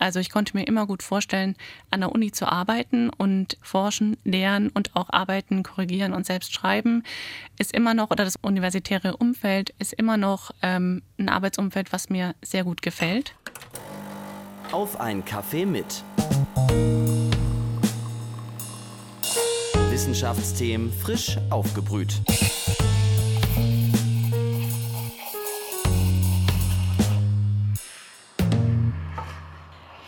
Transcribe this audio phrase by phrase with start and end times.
[0.00, 1.54] Also ich konnte mir immer gut vorstellen,
[1.90, 7.04] an der Uni zu arbeiten und forschen, lehren und auch arbeiten, korrigieren und selbst schreiben
[7.58, 12.34] ist immer noch, oder das universitäre Umfeld ist immer noch ähm, ein Arbeitsumfeld, was mir
[12.42, 13.34] sehr gut gefällt.
[14.72, 16.02] Auf ein Kaffee mit.
[19.90, 22.22] Wissenschaftsthemen frisch aufgebrüht.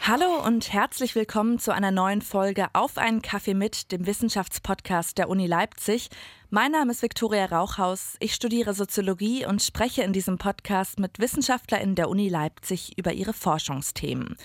[0.05, 5.29] Hallo und herzlich willkommen zu einer neuen Folge Auf einen Kaffee mit, dem Wissenschaftspodcast der
[5.29, 6.11] Uni Leipzig.
[6.55, 8.17] Mein Name ist Viktoria Rauchhaus.
[8.21, 13.33] Ich studiere Soziologie und spreche in diesem Podcast mit WissenschaftlerInnen der Uni Leipzig über ihre
[13.33, 14.37] Forschungsthemen.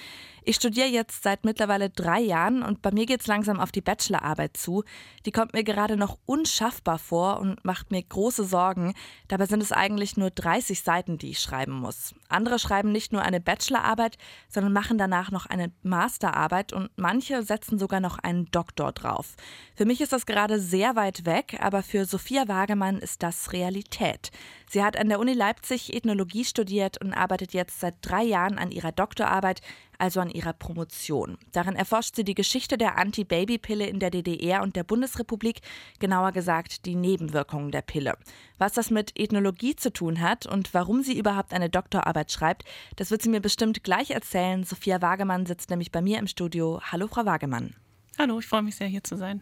[0.50, 3.82] Ich studiere jetzt seit mittlerweile drei Jahren und bei mir geht es langsam auf die
[3.82, 4.86] Bachelorarbeit zu.
[5.26, 8.94] Die kommt mir gerade noch unschaffbar vor und macht mir große Sorgen.
[9.28, 12.16] Dabei sind es eigentlich nur 30 Seiten, die ich schreiben muss.
[12.30, 17.78] Andere schreiben nicht nur eine Bachelorarbeit, sondern machen danach noch eine Masterarbeit und manche setzen
[17.78, 19.36] sogar noch einen Doktor drauf.
[19.76, 24.32] Für mich ist das gerade sehr weit weg, aber für Sophia Wagemann ist das Realität.
[24.70, 28.72] Sie hat an der Uni Leipzig Ethnologie studiert und arbeitet jetzt seit drei Jahren an
[28.72, 29.62] ihrer Doktorarbeit,
[29.98, 31.38] also an ihrer Promotion.
[31.52, 35.62] Darin erforscht sie die Geschichte der Anti-Baby-Pille in der DDR und der Bundesrepublik,
[36.00, 38.18] genauer gesagt die Nebenwirkungen der Pille.
[38.58, 43.12] Was das mit Ethnologie zu tun hat und warum sie überhaupt eine Doktorarbeit schreibt, das
[43.12, 44.64] wird sie mir bestimmt gleich erzählen.
[44.64, 46.82] Sophia Wagemann sitzt nämlich bei mir im Studio.
[46.92, 47.76] Hallo, Frau Wagemann.
[48.20, 49.42] Hallo, ich freue mich sehr, hier zu sein.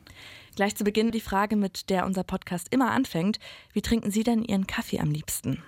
[0.57, 3.39] Gleich zu Beginn die Frage, mit der unser Podcast immer anfängt.
[3.71, 5.63] Wie trinken Sie denn Ihren Kaffee am liebsten?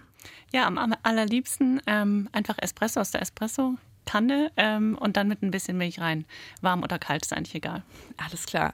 [0.51, 5.51] Ja, am allerliebsten ähm, einfach Espresso aus der Espresso Kanne ähm, und dann mit ein
[5.51, 6.25] bisschen Milch rein.
[6.61, 7.83] Warm oder kalt ist eigentlich egal.
[8.17, 8.73] Alles klar.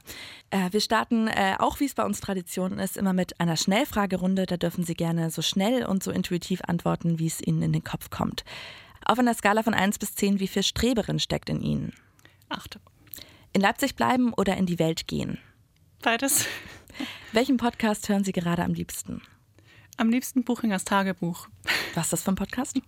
[0.50, 4.46] Äh, wir starten äh, auch, wie es bei uns Tradition ist, immer mit einer Schnellfragerunde.
[4.46, 7.84] Da dürfen Sie gerne so schnell und so intuitiv antworten, wie es Ihnen in den
[7.84, 8.44] Kopf kommt.
[9.04, 11.92] Auf einer Skala von 1 bis 10, wie viel Streberin steckt in Ihnen?
[12.48, 12.78] Acht.
[13.54, 15.38] In Leipzig bleiben oder in die Welt gehen?
[16.02, 16.46] Beides.
[17.32, 19.22] Welchen Podcast hören Sie gerade am liebsten?
[19.96, 21.46] Am liebsten Buchingers Tagebuch.
[21.94, 22.80] Was ist das für ein Podcast?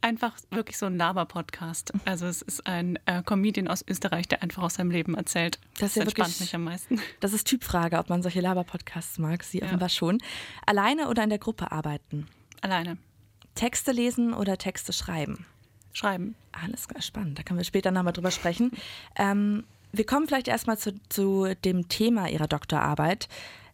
[0.00, 1.92] einfach wirklich so ein Laber-Podcast.
[2.06, 5.58] Also es ist ein äh, Comedian aus Österreich, der einfach aus seinem Leben erzählt.
[5.72, 7.02] Das, das ja entspannt wirklich, mich am meisten.
[7.20, 9.42] Das ist Typfrage, ob man solche Laber-Podcasts mag.
[9.42, 9.66] Sie ja.
[9.66, 10.18] offenbar schon.
[10.64, 12.26] Alleine oder in der Gruppe arbeiten?
[12.62, 12.96] Alleine.
[13.54, 15.44] Texte lesen oder Texte schreiben?
[15.98, 16.36] Schreiben.
[16.52, 17.38] Alles klar, spannend.
[17.38, 18.70] Da können wir später nochmal drüber sprechen.
[19.16, 23.28] Ähm, wir kommen vielleicht erstmal zu, zu dem Thema Ihrer Doktorarbeit.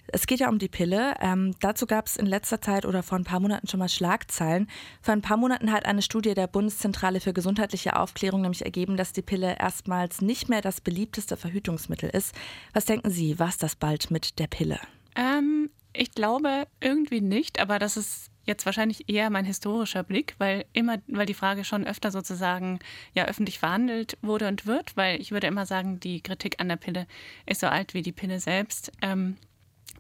[0.06, 1.14] Es geht ja um die Pille.
[1.20, 4.68] Ähm, dazu gab es in letzter Zeit oder vor ein paar Monaten schon mal Schlagzeilen.
[5.00, 9.12] Vor ein paar Monaten hat eine Studie der Bundeszentrale für gesundheitliche Aufklärung nämlich ergeben, dass
[9.12, 12.34] die Pille erstmals nicht mehr das beliebteste Verhütungsmittel ist.
[12.72, 14.78] Was denken Sie, was das bald mit der Pille?
[15.14, 20.64] Ähm, ich glaube irgendwie nicht, aber das ist jetzt wahrscheinlich eher mein historischer Blick, weil
[20.72, 22.78] immer, weil die Frage schon öfter sozusagen
[23.14, 26.76] ja öffentlich verhandelt wurde und wird, weil ich würde immer sagen, die Kritik an der
[26.76, 27.06] Pille
[27.46, 28.92] ist so alt wie die Pille selbst.
[29.02, 29.36] Ähm,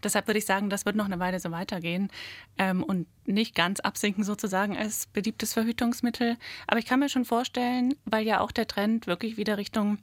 [0.02, 2.10] Deshalb würde ich sagen, das wird noch eine Weile so weitergehen
[2.58, 6.36] ähm, und nicht ganz absinken sozusagen als beliebtes Verhütungsmittel.
[6.66, 9.98] Aber ich kann mir schon vorstellen, weil ja auch der Trend wirklich wieder Richtung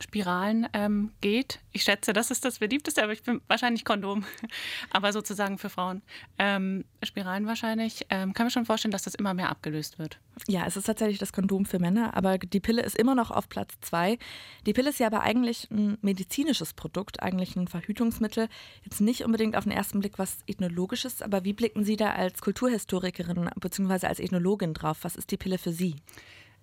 [0.00, 1.60] Spiralen ähm, geht.
[1.72, 4.24] Ich schätze, das ist das beliebteste, aber ich bin wahrscheinlich Kondom,
[4.90, 6.02] aber sozusagen für Frauen.
[6.38, 8.06] Ähm, Spiralen wahrscheinlich.
[8.10, 10.18] Ähm, kann mir schon vorstellen, dass das immer mehr abgelöst wird.
[10.48, 13.48] Ja, es ist tatsächlich das Kondom für Männer, aber die Pille ist immer noch auf
[13.48, 14.18] Platz zwei.
[14.66, 18.48] Die Pille ist ja aber eigentlich ein medizinisches Produkt, eigentlich ein Verhütungsmittel.
[18.84, 22.42] Jetzt nicht unbedingt auf den ersten Blick was Ethnologisches, aber wie blicken Sie da als
[22.42, 24.06] Kulturhistorikerin bzw.
[24.06, 24.98] als Ethnologin drauf?
[25.02, 25.96] Was ist die Pille für Sie?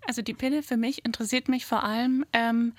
[0.05, 2.73] Also die Pille für mich interessiert mich vor allem ähm,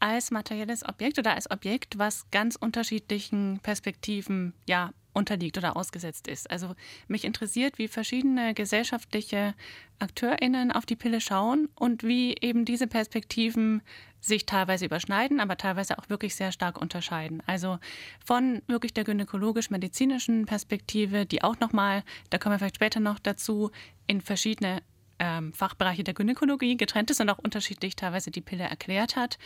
[0.00, 6.50] als materielles Objekt oder als Objekt, was ganz unterschiedlichen Perspektiven ja unterliegt oder ausgesetzt ist.
[6.50, 6.74] Also
[7.08, 9.54] mich interessiert, wie verschiedene gesellschaftliche
[9.98, 13.80] AkteurInnen auf die Pille schauen und wie eben diese Perspektiven
[14.20, 17.42] sich teilweise überschneiden, aber teilweise auch wirklich sehr stark unterscheiden.
[17.46, 17.78] Also
[18.24, 23.70] von wirklich der gynäkologisch-medizinischen Perspektive, die auch nochmal, da kommen wir vielleicht später noch dazu,
[24.06, 24.82] in verschiedene
[25.18, 29.38] ähm, Fachbereiche der Gynäkologie getrennt ist und auch unterschiedlich teilweise die Pille erklärt hat,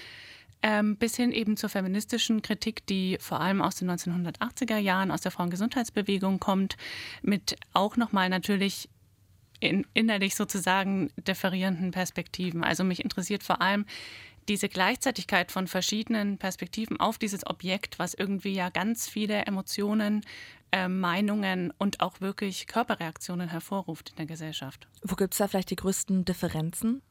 [0.62, 5.22] ähm, bis hin eben zur feministischen Kritik, die vor allem aus den 1980er Jahren aus
[5.22, 6.76] der Frauengesundheitsbewegung kommt,
[7.22, 8.88] mit auch nochmal natürlich
[9.60, 12.64] in, innerlich sozusagen differierenden Perspektiven.
[12.64, 13.86] Also mich interessiert vor allem
[14.48, 20.22] diese Gleichzeitigkeit von verschiedenen Perspektiven auf dieses Objekt, was irgendwie ja ganz viele Emotionen,
[20.72, 24.88] äh, Meinungen und auch wirklich Körperreaktionen hervorruft in der Gesellschaft.
[25.02, 27.02] Wo gibt es da vielleicht die größten Differenzen?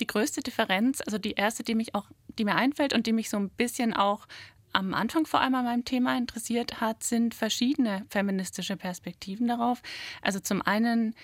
[0.00, 2.06] die größte Differenz, also die erste, die mich auch,
[2.38, 4.26] die mir einfällt und die mich so ein bisschen auch
[4.72, 9.82] am Anfang vor allem an meinem Thema interessiert hat, sind verschiedene feministische Perspektiven darauf.
[10.22, 11.14] Also zum einen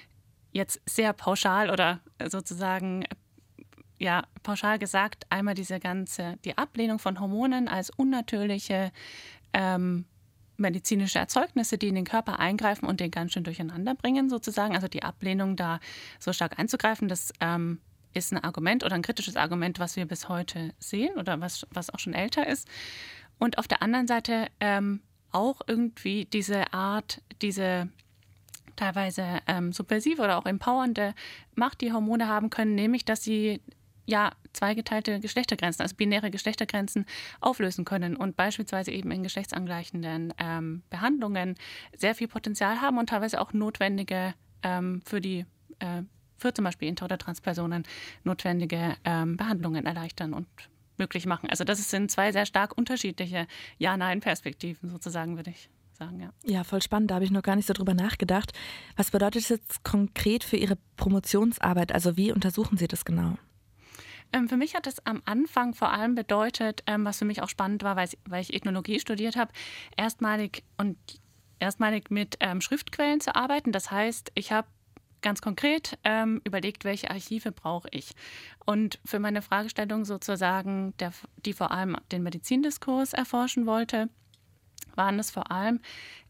[0.52, 3.04] jetzt sehr pauschal oder sozusagen
[3.98, 8.92] ja pauschal gesagt einmal diese ganze, die Ablehnung von Hormonen als unnatürliche
[9.52, 10.04] ähm,
[10.56, 14.74] medizinische Erzeugnisse, die in den Körper eingreifen und den ganz schön durcheinander bringen, sozusagen.
[14.74, 15.78] Also die Ablehnung, da
[16.18, 17.80] so stark einzugreifen, das ähm,
[18.14, 21.90] ist ein Argument oder ein kritisches Argument, was wir bis heute sehen oder was, was
[21.90, 22.68] auch schon älter ist.
[23.38, 25.00] Und auf der anderen Seite ähm,
[25.30, 27.88] auch irgendwie diese Art, diese
[28.76, 31.14] teilweise ähm, subversive oder auch empowernde
[31.54, 33.60] Macht, die Hormone haben können, nämlich dass sie
[34.06, 37.04] ja zweigeteilte Geschlechtergrenzen, also binäre Geschlechtergrenzen
[37.40, 41.56] auflösen können und beispielsweise eben in geschlechtsangleichenden ähm, Behandlungen
[41.96, 45.44] sehr viel Potenzial haben und teilweise auch notwendige ähm, für die
[45.80, 46.02] äh,
[46.38, 47.84] für zum Beispiel Inter- oder Transpersonen
[48.24, 50.46] notwendige ähm, Behandlungen erleichtern und
[50.96, 51.48] möglich machen.
[51.50, 53.46] Also das sind zwei sehr stark unterschiedliche
[53.78, 56.30] Ja-Nein-Perspektiven sozusagen, würde ich sagen, ja.
[56.44, 57.10] Ja, voll spannend.
[57.10, 58.52] Da habe ich noch gar nicht so drüber nachgedacht.
[58.96, 61.92] Was bedeutet das jetzt konkret für Ihre Promotionsarbeit?
[61.92, 63.36] Also wie untersuchen Sie das genau?
[64.32, 67.48] Ähm, für mich hat es am Anfang vor allem bedeutet, ähm, was für mich auch
[67.48, 68.08] spannend war, weil,
[68.40, 69.52] ich Ethnologie studiert habe,
[69.96, 70.96] erstmalig und
[71.58, 73.72] erstmalig mit ähm, Schriftquellen zu arbeiten.
[73.72, 74.68] Das heißt, ich habe
[75.22, 78.12] ganz konkret ähm, überlegt, welche Archive brauche ich.
[78.64, 81.12] Und für meine Fragestellung sozusagen, der,
[81.44, 84.08] die vor allem den Medizindiskurs erforschen wollte,
[84.94, 85.80] waren es vor allem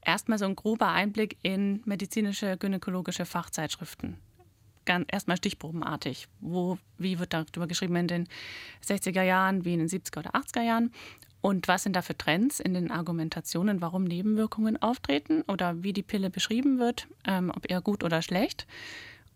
[0.04, 4.18] erstmal so ein grober Einblick in medizinische, gynäkologische Fachzeitschriften
[4.88, 6.26] ganz, erstmal stichprobenartig.
[6.40, 8.28] Wo, wie wird darüber geschrieben in den
[8.84, 10.92] 60er Jahren, wie in den 70er oder 80er Jahren?
[11.40, 16.02] Und was sind da für Trends in den Argumentationen, warum Nebenwirkungen auftreten oder wie die
[16.02, 18.66] Pille beschrieben wird, ähm, ob eher gut oder schlecht?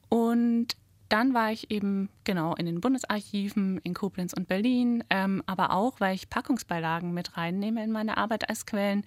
[0.08, 0.76] Und
[1.08, 6.00] dann war ich eben genau in den Bundesarchiven in Koblenz und Berlin, ähm, aber auch,
[6.00, 9.04] weil ich Packungsbeilagen mit reinnehme in meine Arbeit als Quellen.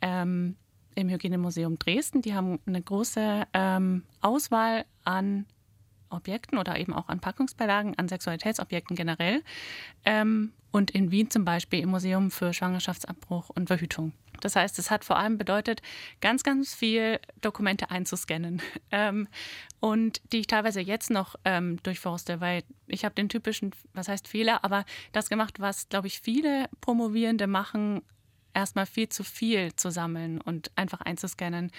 [0.00, 0.56] Ähm,
[0.94, 5.46] Im Hygienemuseum Dresden, die haben eine große ähm, Auswahl an
[6.10, 9.42] Objekten oder eben auch an Packungsbeilagen, an Sexualitätsobjekten generell.
[10.04, 14.12] Ähm, und in Wien zum Beispiel im Museum für Schwangerschaftsabbruch und Verhütung.
[14.40, 15.80] Das heißt, es hat vor allem bedeutet,
[16.20, 18.60] ganz, ganz viel Dokumente einzuscannen
[18.90, 19.28] ähm,
[19.80, 24.28] und die ich teilweise jetzt noch ähm, durchforste, weil ich habe den typischen, was heißt
[24.28, 28.02] Fehler, aber das gemacht, was, glaube ich, viele Promovierende machen,
[28.52, 31.70] erstmal viel zu viel zu sammeln und einfach einzuscannen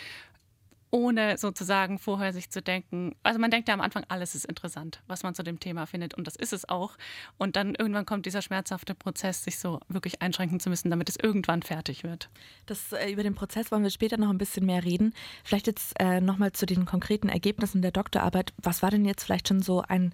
[0.91, 5.01] ohne sozusagen vorher sich zu denken, also man denkt ja am Anfang, alles ist interessant,
[5.07, 6.97] was man zu dem Thema findet und das ist es auch.
[7.37, 11.17] Und dann irgendwann kommt dieser schmerzhafte Prozess, sich so wirklich einschränken zu müssen, damit es
[11.17, 12.29] irgendwann fertig wird.
[12.65, 15.13] Das, äh, über den Prozess wollen wir später noch ein bisschen mehr reden.
[15.43, 18.53] Vielleicht jetzt äh, nochmal zu den konkreten Ergebnissen der Doktorarbeit.
[18.57, 20.13] Was war denn jetzt vielleicht schon so ein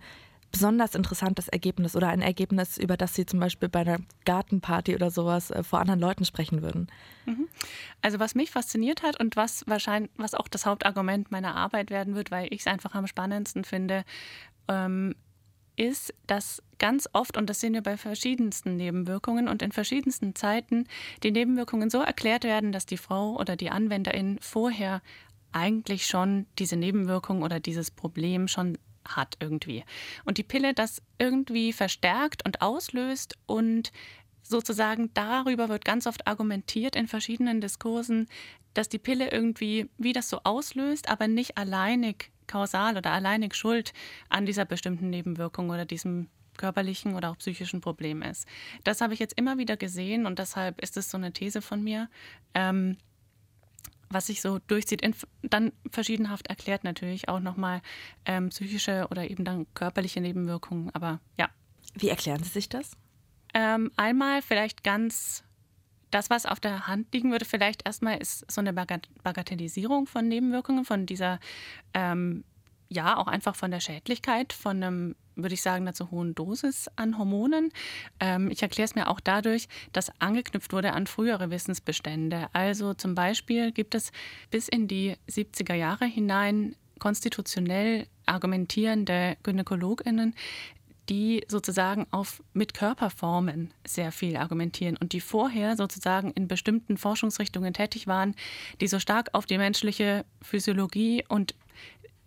[0.53, 5.09] besonders interessantes Ergebnis oder ein Ergebnis, über das Sie zum Beispiel bei einer Gartenparty oder
[5.09, 6.87] sowas äh, vor anderen Leuten sprechen würden?
[7.25, 7.49] Mhm.
[8.01, 12.13] Also was mich fasziniert hat und was wahrscheinlich, was auch das Hauptargument meiner Arbeit werden
[12.13, 14.05] wird, weil ich es einfach am spannendsten finde,
[14.67, 15.15] ähm,
[15.75, 20.85] ist, dass ganz oft, und das sehen wir bei verschiedensten Nebenwirkungen und in verschiedensten Zeiten,
[21.23, 25.01] die Nebenwirkungen so erklärt werden, dass die Frau oder die Anwenderin vorher
[25.51, 28.77] eigentlich schon diese Nebenwirkung oder dieses Problem schon
[29.07, 29.83] hat irgendwie.
[30.25, 33.91] Und die Pille das irgendwie verstärkt und auslöst und
[34.41, 38.27] sozusagen darüber wird ganz oft argumentiert in verschiedenen Diskursen,
[38.73, 43.93] dass die Pille irgendwie wie das so auslöst, aber nicht alleinig kausal oder alleinig schuld
[44.29, 46.27] an dieser bestimmten Nebenwirkung oder diesem
[46.57, 48.47] körperlichen oder auch psychischen Problem ist.
[48.83, 51.83] Das habe ich jetzt immer wieder gesehen und deshalb ist es so eine These von
[51.83, 52.09] mir.
[52.53, 52.97] Ähm,
[54.13, 55.01] was sich so durchzieht,
[55.41, 57.81] dann verschiedenhaft erklärt natürlich auch nochmal
[58.25, 60.89] ähm, psychische oder eben dann körperliche Nebenwirkungen.
[60.93, 61.49] Aber ja.
[61.95, 62.91] Wie erklären Sie sich das?
[63.53, 65.43] Ähm, einmal vielleicht ganz
[66.13, 70.85] das, was auf der Hand liegen würde, vielleicht erstmal ist so eine Bagatellisierung von Nebenwirkungen,
[70.85, 71.39] von dieser,
[71.93, 72.43] ähm,
[72.93, 76.89] ja, auch einfach von der Schädlichkeit, von einem würde ich sagen, einer zu hohen Dosis
[76.95, 77.71] an Hormonen.
[78.19, 82.47] Ähm, ich erkläre es mir auch dadurch, dass angeknüpft wurde an frühere Wissensbestände.
[82.53, 84.11] Also zum Beispiel gibt es
[84.51, 90.35] bis in die 70er Jahre hinein konstitutionell argumentierende Gynäkologinnen,
[91.09, 97.73] die sozusagen auf, mit Körperformen sehr viel argumentieren und die vorher sozusagen in bestimmten Forschungsrichtungen
[97.73, 98.35] tätig waren,
[98.79, 101.55] die so stark auf die menschliche Physiologie und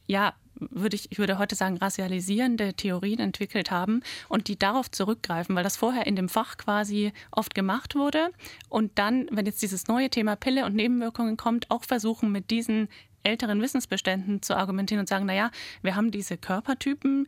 [0.06, 5.54] ja, würde ich, ich würde heute sagen, racialisierende Theorien entwickelt haben und die darauf zurückgreifen,
[5.54, 8.30] weil das vorher in dem Fach quasi oft gemacht wurde
[8.68, 12.88] und dann, wenn jetzt dieses neue Thema Pille und Nebenwirkungen kommt, auch versuchen mit diesen
[13.22, 15.50] älteren Wissensbeständen zu argumentieren und sagen, naja,
[15.82, 17.26] wir haben diese Körpertypen,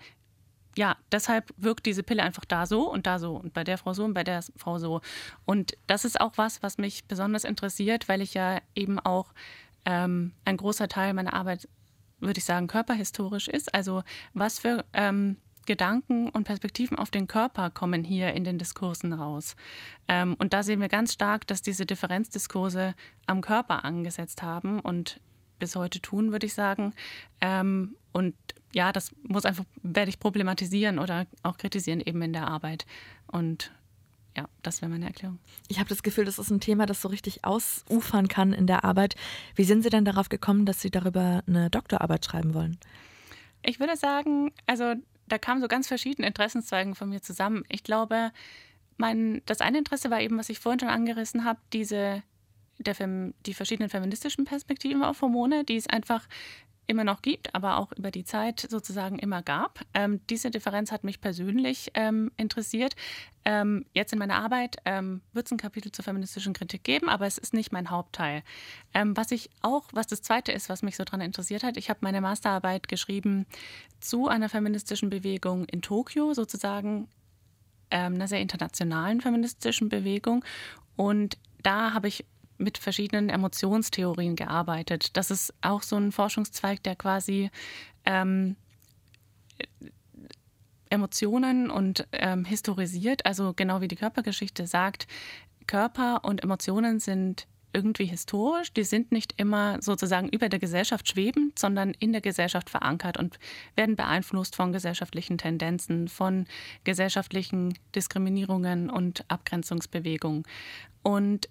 [0.76, 3.94] ja, deshalb wirkt diese Pille einfach da so und da so und bei der Frau
[3.94, 5.00] so und bei der Frau so.
[5.44, 9.32] Und das ist auch was, was mich besonders interessiert, weil ich ja eben auch
[9.84, 11.68] ähm, ein großer Teil meiner Arbeit
[12.20, 13.74] würde ich sagen, körperhistorisch ist.
[13.74, 14.02] Also
[14.34, 15.36] was für ähm,
[15.68, 19.54] Gedanken und Perspektiven auf den Körper kommen hier in den Diskursen raus.
[20.08, 22.94] Ähm, und da sehen wir ganz stark, dass diese Differenzdiskurse
[23.26, 25.20] am Körper angesetzt haben und
[25.58, 26.94] bis heute tun, würde ich sagen.
[27.42, 28.34] Ähm, und
[28.72, 32.86] ja, das muss einfach, werde ich problematisieren oder auch kritisieren eben in der Arbeit.
[33.26, 33.70] Und
[34.36, 35.38] ja, das wäre meine Erklärung.
[35.68, 38.84] Ich habe das Gefühl, das ist ein Thema, das so richtig ausufern kann in der
[38.84, 39.16] Arbeit.
[39.54, 42.78] Wie sind Sie denn darauf gekommen, dass Sie darüber eine Doktorarbeit schreiben wollen?
[43.62, 44.94] Ich würde sagen, also
[45.26, 47.64] da kamen so ganz verschiedene Interessenszweigen von mir zusammen.
[47.68, 48.30] Ich glaube,
[48.96, 52.22] mein, das eine Interesse war eben, was ich vorhin schon angerissen habe, diese
[52.78, 52.94] der,
[53.46, 56.26] die verschiedenen feministischen Perspektiven auf Hormone, die es einfach
[56.88, 59.80] immer noch gibt, aber auch über die Zeit sozusagen immer gab.
[59.94, 62.96] Ähm, diese Differenz hat mich persönlich ähm, interessiert.
[63.44, 67.26] Ähm, jetzt in meiner Arbeit ähm, wird es ein Kapitel zur feministischen Kritik geben, aber
[67.26, 68.42] es ist nicht mein Hauptteil.
[68.94, 71.90] Ähm, was ich auch, was das Zweite ist, was mich so daran interessiert hat, ich
[71.90, 73.46] habe meine Masterarbeit geschrieben
[74.00, 77.06] zu einer feministischen Bewegung in Tokio, sozusagen
[77.90, 80.42] ähm, einer sehr internationalen feministischen Bewegung.
[80.96, 82.24] Und da habe ich
[82.58, 85.16] mit verschiedenen Emotionstheorien gearbeitet.
[85.16, 87.50] Das ist auch so ein Forschungszweig, der quasi
[88.04, 88.56] ähm,
[90.90, 95.06] Emotionen und ähm, historisiert, also genau wie die Körpergeschichte sagt,
[95.66, 101.58] Körper und Emotionen sind irgendwie historisch, die sind nicht immer sozusagen über der Gesellschaft schwebend,
[101.58, 103.38] sondern in der Gesellschaft verankert und
[103.76, 106.46] werden beeinflusst von gesellschaftlichen Tendenzen, von
[106.84, 110.44] gesellschaftlichen Diskriminierungen und Abgrenzungsbewegungen.
[111.02, 111.48] Und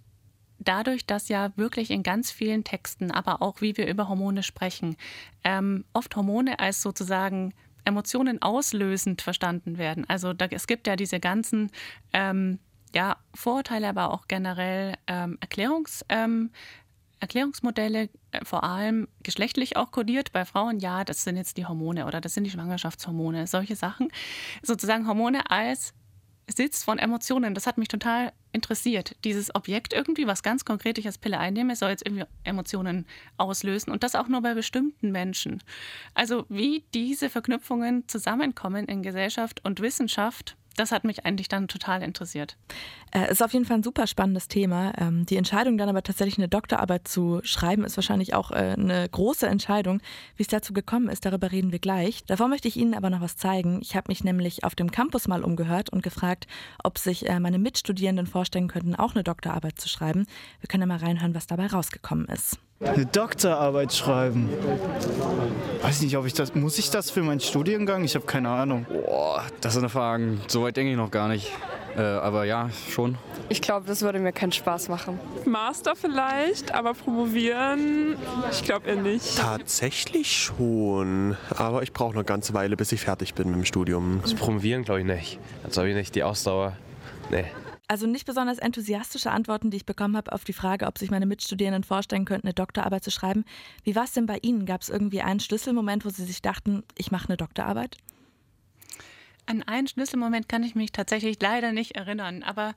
[0.59, 4.97] dadurch, dass ja wirklich in ganz vielen Texten, aber auch wie wir über Hormone sprechen,
[5.43, 7.53] ähm, oft Hormone als sozusagen
[7.85, 10.05] Emotionen auslösend verstanden werden.
[10.07, 11.71] Also da, es gibt ja diese ganzen
[12.11, 12.59] ähm,
[12.93, 16.51] ja, Vorurteile, aber auch generell ähm, Erklärungs, ähm,
[17.19, 20.31] Erklärungsmodelle, äh, vor allem geschlechtlich auch kodiert.
[20.31, 24.09] Bei Frauen, ja, das sind jetzt die Hormone oder das sind die Schwangerschaftshormone, solche Sachen.
[24.61, 25.93] Sozusagen Hormone als
[26.47, 27.53] Sitz von Emotionen.
[27.53, 29.15] Das hat mich total interessiert.
[29.23, 33.05] Dieses Objekt irgendwie, was ganz konkret ich als Pille einnehme, soll jetzt irgendwie Emotionen
[33.37, 35.61] auslösen und das auch nur bei bestimmten Menschen.
[36.13, 42.01] Also wie diese Verknüpfungen zusammenkommen in Gesellschaft und Wissenschaft, das hat mich eigentlich dann total
[42.01, 42.55] interessiert.
[43.11, 44.93] Äh, ist auf jeden Fall ein super spannendes Thema.
[44.97, 49.07] Ähm, die Entscheidung dann aber tatsächlich eine Doktorarbeit zu schreiben, ist wahrscheinlich auch äh, eine
[49.09, 50.01] große Entscheidung.
[50.35, 52.23] Wie es dazu gekommen ist, darüber reden wir gleich.
[52.25, 53.79] Davor möchte ich Ihnen aber noch was zeigen.
[53.81, 56.47] Ich habe mich nämlich auf dem Campus mal umgehört und gefragt,
[56.83, 60.27] ob sich äh, meine Mitstudierenden vorstellen könnten, auch eine Doktorarbeit zu schreiben.
[60.61, 62.59] Wir können ja mal reinhören, was dabei rausgekommen ist.
[62.79, 64.49] Eine Doktorarbeit schreiben.
[65.81, 66.53] Weiß nicht, ob ich das.
[66.53, 68.03] Muss ich das für meinen Studiengang?
[68.03, 68.85] Ich habe keine Ahnung.
[68.87, 70.41] Boah, das sind Fragen.
[70.47, 71.51] So weit denke ich noch gar nicht.
[71.95, 73.17] Äh, aber ja, schon.
[73.49, 75.19] Ich glaube, das würde mir keinen Spaß machen.
[75.45, 78.15] Master vielleicht, aber promovieren,
[78.51, 79.37] ich glaube eher nicht.
[79.37, 81.35] Tatsächlich schon.
[81.49, 84.19] Aber ich brauche noch eine ganze Weile, bis ich fertig bin mit dem Studium.
[84.21, 85.39] Also promovieren glaube ich nicht.
[85.63, 86.73] Also habe ich nicht die Ausdauer.
[87.31, 87.45] Nee.
[87.89, 91.25] Also nicht besonders enthusiastische Antworten, die ich bekommen habe auf die Frage, ob sich meine
[91.25, 93.45] Mitstudierenden vorstellen könnten, eine Doktorarbeit zu schreiben.
[93.83, 94.65] Wie war es denn bei Ihnen?
[94.65, 97.97] Gab es irgendwie einen Schlüsselmoment, wo Sie sich dachten, ich mache eine Doktorarbeit?
[99.45, 102.75] An einen Schlüsselmoment kann ich mich tatsächlich leider nicht erinnern, aber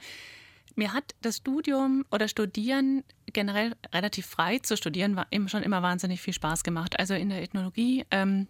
[0.76, 6.21] mir hat das Studium oder Studieren generell relativ frei zu studieren war schon immer wahnsinnig
[6.21, 6.99] viel Spaß gemacht.
[7.00, 8.47] Also in der Ethnologie ähm,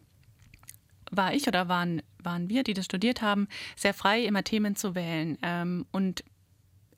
[1.10, 4.94] war ich oder waren, waren wir, die das studiert haben, sehr frei, immer Themen zu
[4.94, 5.38] wählen.
[5.42, 6.22] Ähm, und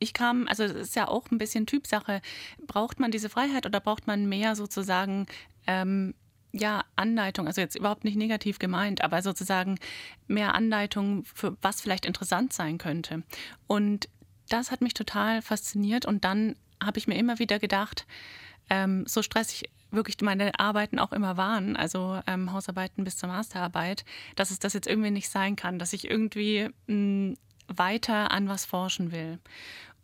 [0.02, 2.20] ich kam, also es ist ja auch ein bisschen Typsache,
[2.66, 5.26] braucht man diese Freiheit oder braucht man mehr sozusagen
[5.66, 6.14] ähm,
[6.52, 9.78] ja, Anleitung, also jetzt überhaupt nicht negativ gemeint, aber sozusagen
[10.26, 13.22] mehr Anleitung für was vielleicht interessant sein könnte.
[13.66, 14.08] Und
[14.48, 18.06] das hat mich total fasziniert und dann habe ich mir immer wieder gedacht,
[18.68, 24.04] ähm, so stressig wirklich meine Arbeiten auch immer waren, also ähm, Hausarbeiten bis zur Masterarbeit,
[24.36, 27.34] dass es das jetzt irgendwie nicht sein kann, dass ich irgendwie mh,
[27.68, 29.38] weiter an was forschen will.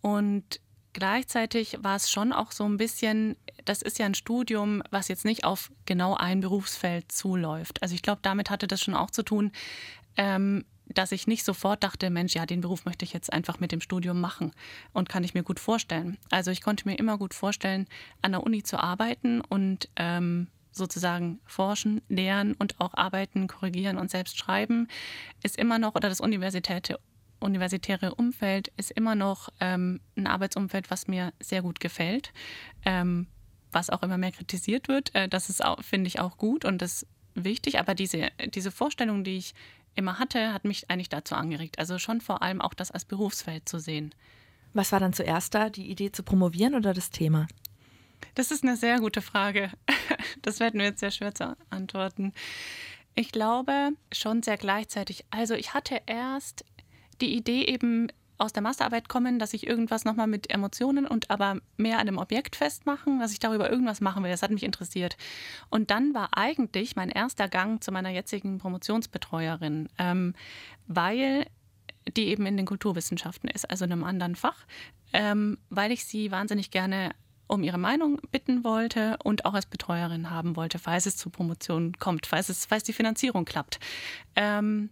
[0.00, 0.60] Und
[0.92, 5.24] gleichzeitig war es schon auch so ein bisschen, das ist ja ein Studium, was jetzt
[5.24, 7.82] nicht auf genau ein Berufsfeld zuläuft.
[7.82, 9.52] Also ich glaube, damit hatte das schon auch zu tun,
[10.16, 13.72] ähm, dass ich nicht sofort dachte, Mensch, ja, den Beruf möchte ich jetzt einfach mit
[13.72, 14.52] dem Studium machen
[14.92, 16.16] und kann ich mir gut vorstellen.
[16.30, 17.86] Also ich konnte mir immer gut vorstellen,
[18.22, 24.10] an der Uni zu arbeiten und ähm, sozusagen forschen, lehren und auch arbeiten, korrigieren und
[24.10, 24.88] selbst schreiben,
[25.42, 26.98] ist immer noch, oder das universitäre
[27.40, 32.32] universitäre Umfeld ist immer noch ähm, ein Arbeitsumfeld, was mir sehr gut gefällt,
[32.84, 33.26] ähm,
[33.70, 35.14] was auch immer mehr kritisiert wird.
[35.14, 37.78] Äh, das ist, finde ich, auch gut und das wichtig.
[37.78, 39.54] Aber diese, diese Vorstellung, die ich
[39.94, 41.78] immer hatte, hat mich eigentlich dazu angeregt.
[41.78, 44.14] Also schon vor allem auch das als Berufsfeld zu sehen.
[44.72, 47.48] Was war dann zuerst da, die Idee zu promovieren oder das Thema?
[48.34, 49.70] Das ist eine sehr gute Frage.
[50.42, 52.32] Das werden wir jetzt sehr schwer zu antworten.
[53.14, 55.24] Ich glaube schon sehr gleichzeitig.
[55.30, 56.64] Also ich hatte erst
[57.20, 58.08] die Idee eben
[58.38, 62.18] aus der Masterarbeit kommen, dass ich irgendwas nochmal mit Emotionen und aber mehr an dem
[62.18, 64.30] Objekt festmachen, dass ich darüber irgendwas machen will.
[64.30, 65.16] Das hat mich interessiert.
[65.70, 70.34] Und dann war eigentlich mein erster Gang zu meiner jetzigen Promotionsbetreuerin, ähm,
[70.86, 71.46] weil
[72.16, 74.66] die eben in den Kulturwissenschaften ist, also in einem anderen Fach,
[75.12, 77.10] ähm, weil ich sie wahnsinnig gerne
[77.48, 81.92] um ihre Meinung bitten wollte und auch als Betreuerin haben wollte, falls es zur Promotion
[81.98, 83.80] kommt, falls, es, falls die Finanzierung klappt.
[84.36, 84.90] Ähm,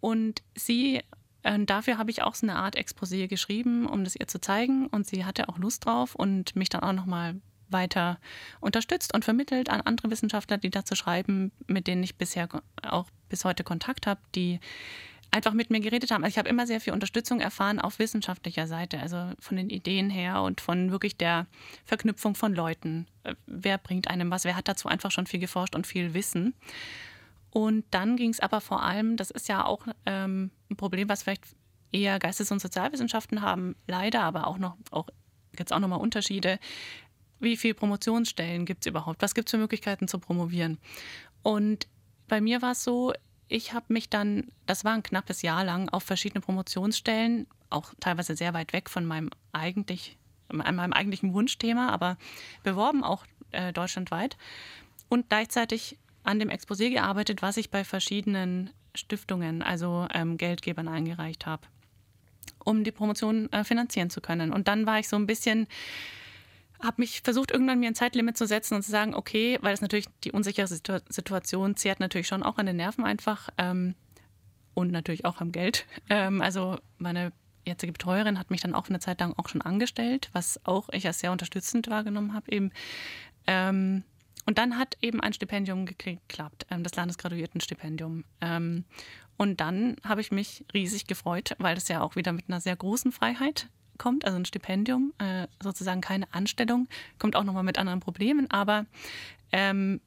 [0.00, 1.02] und sie
[1.42, 4.86] äh, dafür habe ich auch so eine Art Exposé geschrieben, um das ihr zu zeigen.
[4.86, 8.18] Und sie hatte auch Lust drauf und mich dann auch nochmal weiter
[8.60, 12.48] unterstützt und vermittelt an andere Wissenschaftler, die dazu schreiben, mit denen ich bisher
[12.82, 14.60] auch bis heute Kontakt habe, die
[15.30, 16.24] einfach mit mir geredet haben.
[16.24, 20.10] Also ich habe immer sehr viel Unterstützung erfahren auf wissenschaftlicher Seite, also von den Ideen
[20.10, 21.46] her und von wirklich der
[21.84, 23.06] Verknüpfung von Leuten.
[23.22, 24.44] Äh, wer bringt einem was?
[24.44, 26.54] Wer hat dazu einfach schon viel geforscht und viel Wissen?
[27.50, 31.24] Und dann ging es aber vor allem, das ist ja auch ähm, ein Problem, was
[31.24, 31.44] vielleicht
[31.92, 35.08] eher Geistes- und Sozialwissenschaften haben, leider, aber auch noch, auch
[35.58, 36.58] jetzt auch nochmal Unterschiede.
[37.40, 39.22] Wie viele Promotionsstellen gibt es überhaupt?
[39.22, 40.78] Was gibt es für Möglichkeiten zu promovieren?
[41.42, 41.88] Und
[42.28, 43.12] bei mir war es so,
[43.48, 48.36] ich habe mich dann, das war ein knappes Jahr lang, auf verschiedene Promotionsstellen, auch teilweise
[48.36, 50.18] sehr weit weg von meinem eigentlich,
[50.52, 52.16] meinem eigentlichen Wunschthema, aber
[52.62, 54.36] beworben auch äh, deutschlandweit.
[55.08, 61.46] Und gleichzeitig an dem Exposé gearbeitet, was ich bei verschiedenen Stiftungen, also ähm, Geldgebern eingereicht
[61.46, 61.66] habe,
[62.64, 64.52] um die Promotion äh, finanzieren zu können.
[64.52, 65.66] Und dann war ich so ein bisschen,
[66.82, 69.80] habe mich versucht, irgendwann mir ein Zeitlimit zu setzen und zu sagen, okay, weil es
[69.80, 73.94] natürlich die unsichere Situation zehrt natürlich schon auch an den Nerven einfach ähm,
[74.74, 75.86] und natürlich auch am Geld.
[76.08, 77.32] Ähm, also meine
[77.66, 81.06] jetzige Betreuerin hat mich dann auch eine Zeit lang auch schon angestellt, was auch ich
[81.06, 82.72] als sehr unterstützend wahrgenommen habe, eben
[83.46, 84.02] ähm,
[84.46, 88.24] und dann hat eben ein Stipendium geklappt, ähm, das Landesgraduiertenstipendium.
[88.40, 88.84] Ähm,
[89.36, 92.76] und dann habe ich mich riesig gefreut, weil das ja auch wieder mit einer sehr
[92.76, 96.88] großen Freiheit kommt, also ein Stipendium, äh, sozusagen keine Anstellung,
[97.18, 98.86] kommt auch nochmal mit anderen Problemen, aber
[99.52, 100.00] ähm,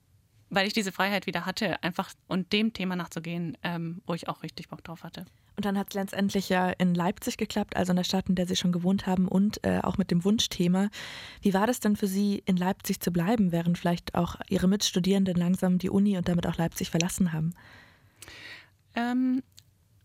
[0.53, 4.43] weil ich diese Freiheit wieder hatte, einfach und dem Thema nachzugehen, ähm, wo ich auch
[4.43, 5.25] richtig Bock drauf hatte.
[5.55, 8.47] Und dann hat es letztendlich ja in Leipzig geklappt, also in der Stadt, in der
[8.47, 10.89] Sie schon gewohnt haben und äh, auch mit dem Wunschthema.
[11.41, 15.35] Wie war das denn für Sie, in Leipzig zu bleiben, während vielleicht auch Ihre Mitstudierenden
[15.35, 17.53] langsam die Uni und damit auch Leipzig verlassen haben?
[18.95, 19.43] Ähm,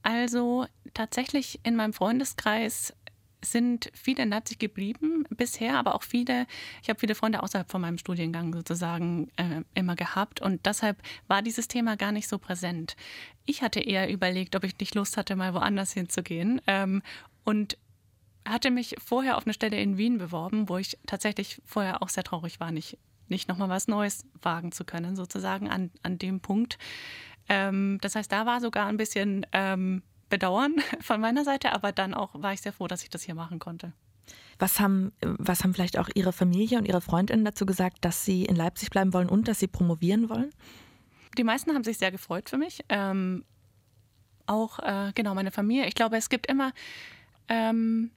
[0.02, 2.94] also tatsächlich in meinem Freundeskreis
[3.42, 6.46] sind viele in Leipzig geblieben bisher, aber auch viele,
[6.83, 11.42] ich habe viele Freunde außerhalb von meinem Studiengang sozusagen äh, immer gehabt und deshalb war
[11.42, 12.96] dieses Thema gar nicht so präsent.
[13.44, 17.03] Ich hatte eher überlegt, ob ich nicht Lust hatte, mal woanders hinzugehen ähm,
[17.44, 17.79] und
[18.46, 22.24] hatte mich vorher auf eine Stelle in Wien beworben, wo ich tatsächlich vorher auch sehr
[22.24, 22.98] traurig war, nicht,
[23.29, 26.79] nicht nochmal was Neues wagen zu können, sozusagen an, an dem Punkt.
[27.48, 29.46] Ähm, das heißt, da war sogar ein bisschen...
[29.53, 33.23] Ähm, Bedauern von meiner Seite, aber dann auch war ich sehr froh, dass ich das
[33.23, 33.93] hier machen konnte.
[34.59, 38.45] Was haben, was haben vielleicht auch Ihre Familie und Ihre Freundinnen dazu gesagt, dass Sie
[38.45, 40.51] in Leipzig bleiben wollen und dass Sie promovieren wollen?
[41.37, 42.85] Die meisten haben sich sehr gefreut für mich.
[42.88, 43.45] Ähm,
[44.47, 45.87] auch äh, genau meine Familie.
[45.87, 46.73] Ich glaube, es gibt immer
[47.49, 48.11] ähm,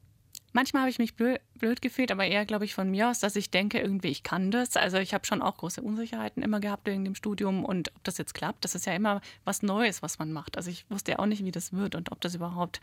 [0.54, 3.36] Manchmal habe ich mich blöd, blöd gefühlt, aber eher, glaube ich, von mir aus, dass
[3.36, 4.76] ich denke, irgendwie, ich kann das.
[4.76, 8.18] Also ich habe schon auch große Unsicherheiten immer gehabt wegen dem Studium und ob das
[8.18, 10.58] jetzt klappt, das ist ja immer was Neues, was man macht.
[10.58, 12.82] Also ich wusste ja auch nicht, wie das wird und ob das überhaupt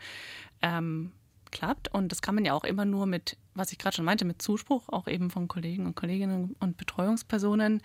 [0.61, 1.11] ähm,
[1.51, 1.93] klappt.
[1.93, 4.41] Und das kann man ja auch immer nur mit, was ich gerade schon meinte, mit
[4.41, 7.81] Zuspruch, auch eben von Kollegen und Kolleginnen und Betreuungspersonen,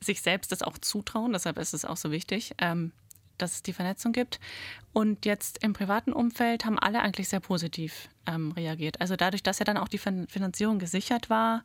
[0.00, 1.32] sich selbst das auch zutrauen.
[1.32, 2.52] Deshalb ist es auch so wichtig.
[2.58, 2.92] Ähm,
[3.38, 4.40] dass es die Vernetzung gibt.
[4.92, 9.00] Und jetzt im privaten Umfeld haben alle eigentlich sehr positiv ähm, reagiert.
[9.00, 11.62] Also dadurch, dass ja dann auch die Finanzierung gesichert war,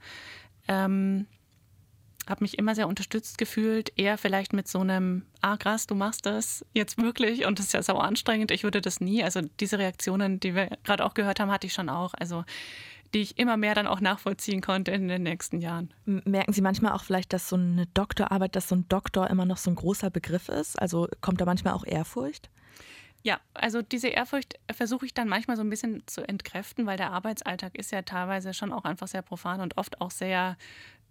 [0.67, 1.27] ähm,
[2.27, 6.25] habe mich immer sehr unterstützt gefühlt, eher vielleicht mit so einem, ah krass, du machst
[6.25, 9.23] das jetzt wirklich und das ist ja sau anstrengend, ich würde das nie.
[9.23, 12.13] Also diese Reaktionen, die wir gerade auch gehört haben, hatte ich schon auch.
[12.17, 12.45] Also
[13.13, 15.93] die ich immer mehr dann auch nachvollziehen konnte in den nächsten Jahren.
[16.05, 19.57] Merken Sie manchmal auch vielleicht, dass so eine Doktorarbeit, dass so ein Doktor immer noch
[19.57, 20.79] so ein großer Begriff ist?
[20.81, 22.49] Also kommt da manchmal auch Ehrfurcht?
[23.21, 27.11] Ja, also diese Ehrfurcht versuche ich dann manchmal so ein bisschen zu entkräften, weil der
[27.11, 30.57] Arbeitsalltag ist ja teilweise schon auch einfach sehr profan und oft auch sehr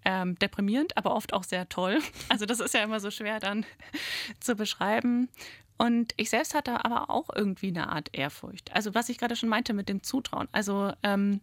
[0.05, 2.01] ähm, deprimierend, aber oft auch sehr toll.
[2.29, 3.65] Also das ist ja immer so schwer dann
[4.41, 5.29] zu beschreiben.
[5.79, 8.73] Und ich selbst hatte aber auch irgendwie eine Art Ehrfurcht.
[8.75, 10.49] Also was ich gerade schon meinte mit dem Zutrauen.
[10.53, 11.41] Also ähm,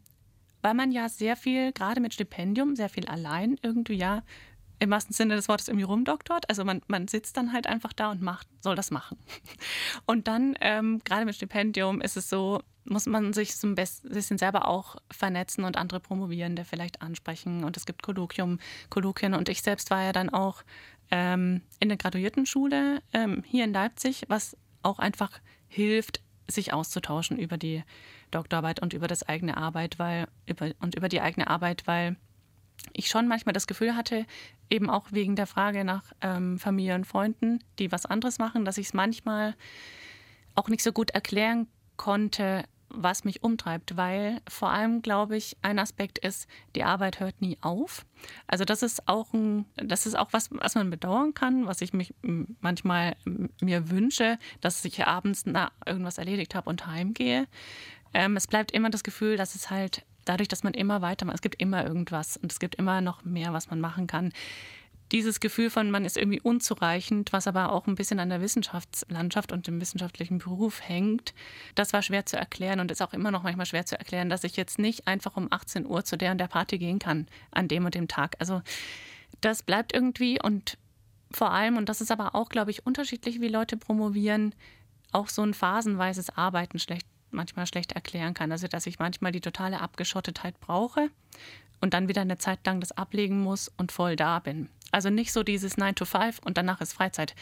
[0.62, 4.24] weil man ja sehr viel, gerade mit Stipendium, sehr viel allein irgendwie ja
[4.80, 6.50] im wahrsten Sinne des Wortes irgendwie rumdoktort.
[6.50, 9.18] Also man, man sitzt dann halt einfach da und macht, soll das machen.
[10.06, 14.38] Und dann, ähm, gerade mit Stipendium, ist es so, muss man sich so ein bisschen
[14.38, 17.64] selber auch vernetzen und andere Promovierende vielleicht ansprechen.
[17.64, 19.34] Und es gibt Kolloquium, Kolloquien.
[19.34, 20.64] Und ich selbst war ja dann auch
[21.12, 25.32] ähm, in der Graduiertenschule ähm, hier in Leipzig, was auch einfach
[25.68, 27.84] hilft, sich auszutauschen über die
[28.32, 32.16] Doktorarbeit und über das eigene Arbeit, weil über, und über die eigene Arbeit, weil
[32.94, 34.26] ich schon manchmal das Gefühl hatte,
[34.70, 38.78] eben auch wegen der Frage nach ähm, Familie und Freunden, die was anderes machen, dass
[38.78, 39.56] ich es manchmal
[40.56, 45.80] auch nicht so gut erklären konnte, was mich umtreibt, weil vor allem, glaube ich, ein
[45.80, 48.06] Aspekt ist, die Arbeit hört nie auf.
[48.48, 51.94] Also das ist auch ein, das ist auch was, was man bedauern kann, was ich
[51.94, 52.14] mich
[52.60, 53.16] manchmal
[53.62, 57.48] mir wünsche, dass ich abends na, irgendwas erledigt habe und heimgehe.
[58.14, 61.42] Ähm, es bleibt immer das Gefühl, dass es halt dadurch, dass man immer weitermacht, es
[61.42, 64.32] gibt immer irgendwas und es gibt immer noch mehr, was man machen kann.
[65.12, 69.52] Dieses Gefühl von, man ist irgendwie unzureichend, was aber auch ein bisschen an der Wissenschaftslandschaft
[69.52, 71.34] und dem wissenschaftlichen Beruf hängt,
[71.74, 74.44] das war schwer zu erklären und ist auch immer noch manchmal schwer zu erklären, dass
[74.44, 77.68] ich jetzt nicht einfach um 18 Uhr zu der und der Party gehen kann an
[77.68, 78.36] dem und dem Tag.
[78.38, 78.62] Also
[79.42, 80.78] das bleibt irgendwie und
[81.32, 84.54] vor allem, und das ist aber auch, glaube ich, unterschiedlich, wie Leute promovieren,
[85.12, 88.52] auch so ein phasenweises Arbeiten schlecht manchmal schlecht erklären kann.
[88.52, 91.10] Also dass ich manchmal die totale Abgeschottetheit brauche
[91.82, 94.70] und dann wieder eine Zeit lang das ablegen muss und voll da bin.
[94.92, 97.36] Also nicht so dieses 9 to 5 und danach ist Freizeit.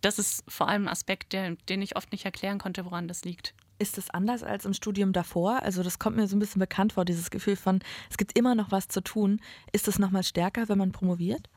[0.00, 3.24] Das ist vor allem ein Aspekt, der, den ich oft nicht erklären konnte, woran das
[3.24, 3.54] liegt.
[3.78, 5.62] Ist das anders als im Studium davor?
[5.62, 7.80] Also das kommt mir so ein bisschen bekannt vor, dieses Gefühl von,
[8.10, 9.40] es gibt immer noch was zu tun.
[9.72, 11.48] Ist das nochmal stärker, wenn man promoviert?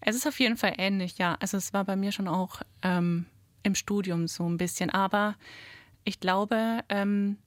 [0.00, 1.36] Es ist auf jeden Fall ähnlich, ja.
[1.40, 3.26] Also es war bei mir schon auch ähm,
[3.62, 4.90] im Studium so ein bisschen.
[4.90, 5.36] Aber
[6.04, 7.38] ich glaube, ähm,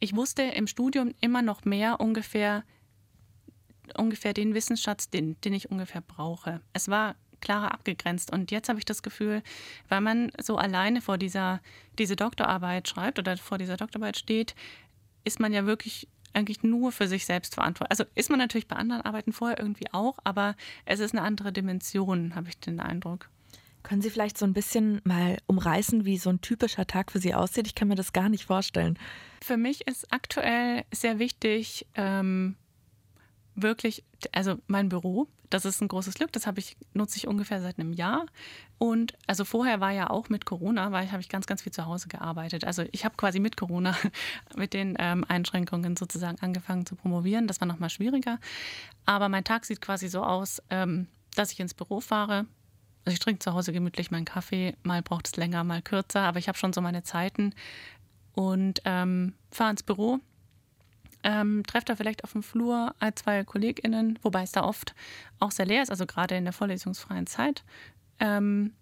[0.00, 2.64] ich wusste im Studium immer noch mehr ungefähr,
[3.96, 6.60] ungefähr den Wissensschatz, den, den ich ungefähr brauche.
[6.72, 8.32] Es war klarer abgegrenzt.
[8.32, 9.42] Und jetzt habe ich das Gefühl,
[9.88, 11.60] weil man so alleine vor dieser
[11.98, 14.54] diese Doktorarbeit schreibt oder vor dieser Doktorarbeit steht,
[15.24, 17.90] ist man ja wirklich eigentlich nur für sich selbst verantwortlich.
[17.98, 21.52] Also ist man natürlich bei anderen Arbeiten vorher irgendwie auch, aber es ist eine andere
[21.52, 23.30] Dimension, habe ich den Eindruck.
[23.86, 27.34] Können Sie vielleicht so ein bisschen mal umreißen, wie so ein typischer Tag für Sie
[27.34, 27.68] aussieht?
[27.68, 28.98] Ich kann mir das gar nicht vorstellen.
[29.40, 32.56] Für mich ist aktuell sehr wichtig, ähm,
[33.54, 37.62] wirklich, also mein Büro, das ist ein großes Glück, das habe ich, nutze ich ungefähr
[37.62, 38.26] seit einem Jahr.
[38.78, 41.72] Und also vorher war ja auch mit Corona, weil ich habe ich ganz, ganz viel
[41.72, 42.64] zu Hause gearbeitet.
[42.64, 43.94] Also ich habe quasi mit Corona,
[44.56, 47.46] mit den ähm, Einschränkungen sozusagen angefangen zu promovieren.
[47.46, 48.40] Das war nochmal schwieriger.
[49.04, 52.46] Aber mein Tag sieht quasi so aus, ähm, dass ich ins Büro fahre,
[53.06, 56.40] also ich trinke zu Hause gemütlich meinen Kaffee, mal braucht es länger, mal kürzer, aber
[56.40, 57.54] ich habe schon so meine Zeiten.
[58.34, 60.18] Und ähm, fahre ins Büro,
[61.22, 64.94] ähm, treffe da vielleicht auf dem Flur ein, zwei KollegInnen, wobei es da oft
[65.38, 67.64] auch sehr leer ist, also gerade in der vorlesungsfreien Zeit,
[68.18, 68.74] ähm,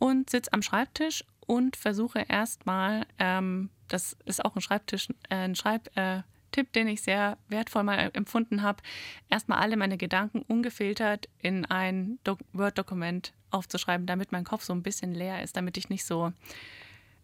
[0.00, 5.54] und sitze am Schreibtisch und versuche erstmal, ähm, das ist auch ein Schreibtisch, äh, ein
[5.54, 8.82] Schreib, äh, Tipp, den ich sehr wertvoll mal empfunden habe,
[9.28, 12.18] erstmal alle meine Gedanken ungefiltert in ein
[12.52, 16.32] Word-Dokument aufzuschreiben, damit mein Kopf so ein bisschen leer ist, damit ich nicht so,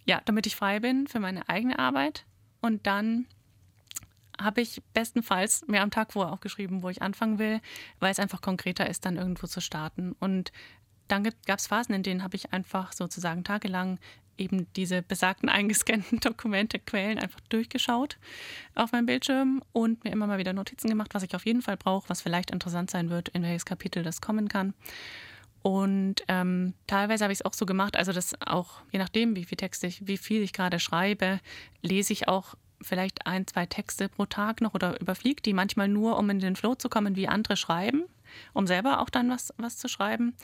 [0.04, 2.24] ja, damit ich frei bin für meine eigene Arbeit.
[2.60, 3.26] Und dann
[4.40, 7.60] habe ich bestenfalls mir am Tag vorher auch geschrieben, wo ich anfangen will,
[8.00, 10.16] weil es einfach konkreter ist, dann irgendwo zu starten.
[10.18, 10.52] Und
[11.08, 13.98] dann gab es Phasen, in denen habe ich einfach sozusagen tagelang
[14.36, 18.18] eben diese besagten eingescannten Dokumente, Quellen einfach durchgeschaut
[18.74, 21.76] auf meinem Bildschirm und mir immer mal wieder Notizen gemacht, was ich auf jeden Fall
[21.76, 24.74] brauche, was vielleicht interessant sein wird, in welches Kapitel das kommen kann.
[25.64, 29.46] Und ähm, teilweise habe ich es auch so gemacht, also das auch, je nachdem, wie
[29.46, 31.40] viel Texte ich, wie viel ich gerade schreibe,
[31.80, 36.18] lese ich auch vielleicht ein, zwei Texte pro Tag noch oder überfliege die manchmal nur,
[36.18, 38.04] um in den Flow zu kommen, wie andere schreiben,
[38.52, 40.34] um selber auch dann was, was zu schreiben.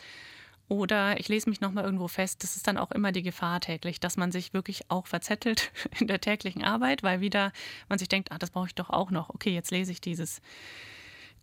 [0.69, 2.43] Oder ich lese mich nochmal irgendwo fest.
[2.43, 6.07] Das ist dann auch immer die Gefahr täglich, dass man sich wirklich auch verzettelt in
[6.07, 7.53] der täglichen Arbeit, weil wieder
[7.91, 9.29] man sich denkt, ah, das brauche ich doch auch noch.
[9.29, 10.41] Okay, jetzt lese ich dieses,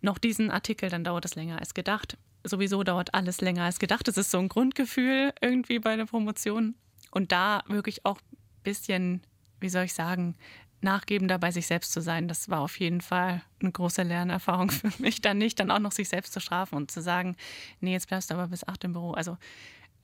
[0.01, 4.07] noch diesen Artikel, dann dauert es länger als gedacht sowieso dauert alles länger als gedacht.
[4.07, 6.75] Das ist so ein Grundgefühl irgendwie bei der Promotion.
[7.12, 9.21] Und da wirklich auch ein bisschen,
[9.60, 10.36] wie soll ich sagen,
[10.81, 14.91] nachgebender bei sich selbst zu sein, das war auf jeden Fall eine große Lernerfahrung für
[15.01, 15.21] mich.
[15.21, 17.36] Dann nicht, dann auch noch sich selbst zu strafen und zu sagen,
[17.79, 19.12] nee, jetzt bleibst du aber bis acht im Büro.
[19.12, 19.38] Also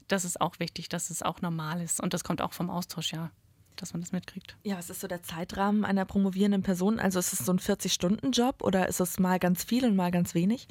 [0.08, 2.02] das ist auch wichtig, dass es auch normal ist.
[2.02, 3.32] Und das kommt auch vom Austausch, ja
[3.76, 4.56] dass man das mitkriegt.
[4.64, 7.00] Ja, was ist so der Zeitrahmen einer promovierenden Person?
[7.00, 10.34] Also ist es so ein 40-Stunden-Job oder ist es mal ganz viel und mal ganz
[10.34, 10.68] wenig?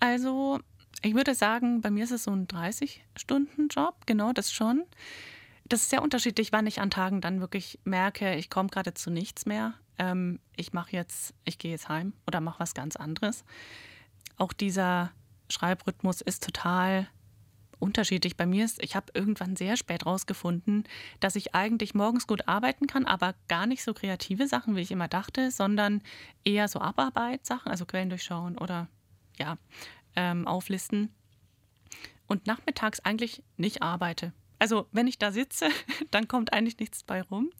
[0.00, 0.60] Also
[1.04, 4.84] ich würde sagen, bei mir ist es so ein 30-Stunden-Job, genau das schon.
[5.66, 9.10] Das ist sehr unterschiedlich, wann ich an Tagen dann wirklich merke, ich komme gerade zu
[9.10, 9.74] nichts mehr.
[9.98, 13.44] Ähm, ich mache jetzt, ich gehe jetzt heim oder mache was ganz anderes.
[14.38, 15.12] Auch dieser
[15.50, 17.06] Schreibrhythmus ist total
[17.78, 18.36] unterschiedlich.
[18.36, 20.84] Bei mir ist, ich habe irgendwann sehr spät rausgefunden,
[21.20, 24.90] dass ich eigentlich morgens gut arbeiten kann, aber gar nicht so kreative Sachen, wie ich
[24.90, 26.02] immer dachte, sondern
[26.44, 28.88] eher so Abarbeitssachen, also Quellen durchschauen oder
[29.38, 29.58] ja,
[30.16, 31.14] ähm, auflisten.
[32.26, 34.32] Und nachmittags eigentlich nicht arbeite.
[34.58, 35.68] Also wenn ich da sitze,
[36.10, 37.50] dann kommt eigentlich nichts bei rum.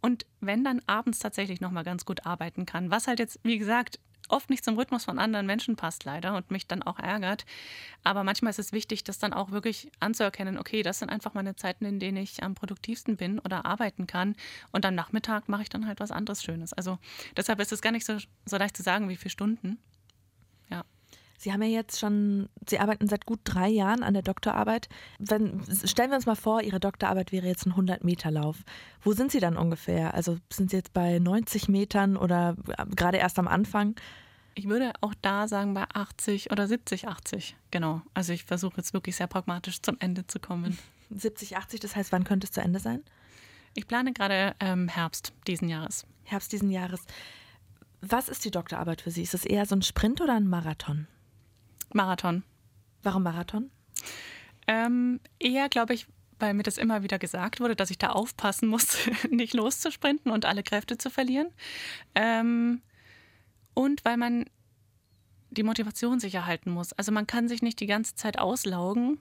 [0.00, 4.00] Und wenn dann abends tatsächlich nochmal ganz gut arbeiten kann, was halt jetzt, wie gesagt,
[4.28, 7.44] oft nicht zum Rhythmus von anderen Menschen passt leider und mich dann auch ärgert.
[8.02, 11.54] Aber manchmal ist es wichtig, das dann auch wirklich anzuerkennen, okay, das sind einfach meine
[11.54, 14.34] Zeiten, in denen ich am produktivsten bin oder arbeiten kann.
[14.72, 16.72] Und am Nachmittag mache ich dann halt was anderes Schönes.
[16.72, 16.98] Also
[17.36, 19.78] deshalb ist es gar nicht so, so leicht zu sagen, wie viele Stunden.
[21.42, 24.88] Sie haben ja jetzt schon, Sie arbeiten seit gut drei Jahren an der Doktorarbeit.
[25.18, 28.58] Wenn, stellen wir uns mal vor, Ihre Doktorarbeit wäre jetzt ein 100-Meter-Lauf.
[29.02, 30.14] Wo sind Sie dann ungefähr?
[30.14, 32.54] Also sind Sie jetzt bei 90 Metern oder
[32.94, 33.96] gerade erst am Anfang?
[34.54, 37.56] Ich würde auch da sagen bei 80 oder 70, 80.
[37.72, 38.02] Genau.
[38.14, 40.78] Also ich versuche jetzt wirklich sehr pragmatisch zum Ende zu kommen.
[41.10, 43.02] 70, 80, das heißt, wann könnte es zu Ende sein?
[43.74, 46.06] Ich plane gerade ähm, Herbst diesen Jahres.
[46.22, 47.00] Herbst diesen Jahres.
[48.00, 49.22] Was ist die Doktorarbeit für Sie?
[49.22, 51.08] Ist es eher so ein Sprint oder ein Marathon?
[51.94, 52.42] Marathon.
[53.02, 53.70] Warum Marathon?
[54.66, 56.06] Ähm, eher, glaube ich,
[56.38, 58.98] weil mir das immer wieder gesagt wurde, dass ich da aufpassen muss,
[59.30, 61.48] nicht loszusprinten und alle Kräfte zu verlieren.
[62.14, 62.82] Ähm,
[63.74, 64.46] und weil man
[65.50, 66.92] die Motivation sicher halten muss.
[66.94, 69.18] Also man kann sich nicht die ganze Zeit auslaugen.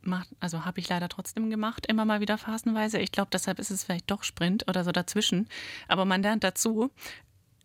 [0.00, 2.98] Macht, also habe ich leider trotzdem gemacht, immer mal wieder phasenweise.
[2.98, 5.48] Ich glaube, deshalb ist es vielleicht doch Sprint oder so dazwischen.
[5.88, 6.90] Aber man lernt dazu,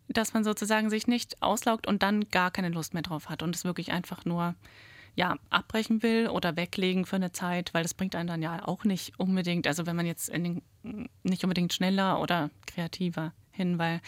[0.08, 3.54] dass man sozusagen sich nicht auslaugt und dann gar keine Lust mehr drauf hat und
[3.54, 4.54] es wirklich einfach nur
[5.16, 8.84] ja, abbrechen will oder weglegen für eine Zeit, weil das bringt einen dann ja auch
[8.84, 10.62] nicht unbedingt, also wenn man jetzt den,
[11.22, 14.00] nicht unbedingt schneller oder kreativer hin, weil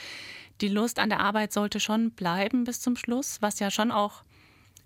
[0.60, 4.24] die Lust an der Arbeit sollte schon bleiben bis zum Schluss, was ja schon auch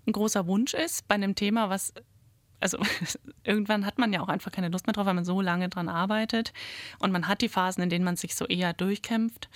[0.05, 1.93] ein großer Wunsch ist bei einem Thema, was
[2.59, 2.77] also
[3.43, 5.89] irgendwann hat man ja auch einfach keine Lust mehr drauf, weil man so lange dran
[5.89, 6.53] arbeitet
[6.99, 9.49] und man hat die Phasen, in denen man sich so eher durchkämpft.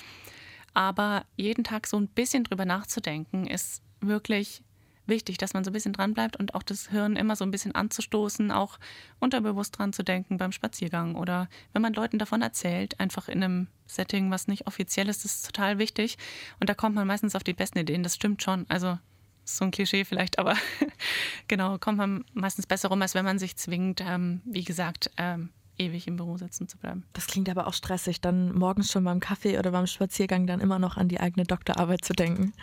[0.76, 4.62] Aber jeden Tag so ein bisschen drüber nachzudenken, ist wirklich
[5.08, 7.52] wichtig, dass man so ein bisschen dran bleibt und auch das Hirn immer so ein
[7.52, 8.78] bisschen anzustoßen, auch
[9.20, 13.68] unterbewusst dran zu denken beim Spaziergang oder wenn man Leuten davon erzählt, einfach in einem
[13.88, 16.18] Setting, was nicht offiziell ist, ist total wichtig.
[16.60, 18.04] Und da kommt man meistens auf die besten Ideen.
[18.04, 18.66] Das stimmt schon.
[18.68, 18.98] Also
[19.44, 20.56] so ein Klischee vielleicht, aber
[21.48, 25.52] genau, kommt man meistens besser rum, als wenn man sich zwingt, ähm, wie gesagt, ähm,
[25.78, 27.04] ewig im Büro sitzen zu bleiben.
[27.14, 30.80] Das klingt aber auch stressig, dann morgens schon beim Kaffee oder beim Spaziergang dann immer
[30.80, 32.54] noch an die eigene Doktorarbeit zu denken.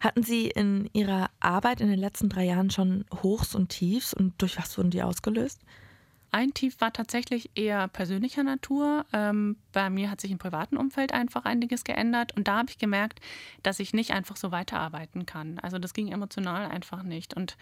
[0.00, 4.34] Hatten Sie in Ihrer Arbeit in den letzten drei Jahren schon Hochs und Tiefs und
[4.42, 5.60] durch was wurden die ausgelöst?
[6.34, 9.06] Ein Tief war tatsächlich eher persönlicher Natur.
[9.12, 12.78] Ähm, bei mir hat sich im privaten Umfeld einfach einiges geändert und da habe ich
[12.78, 13.20] gemerkt,
[13.62, 15.60] dass ich nicht einfach so weiterarbeiten kann.
[15.60, 17.56] Also das ging emotional einfach nicht und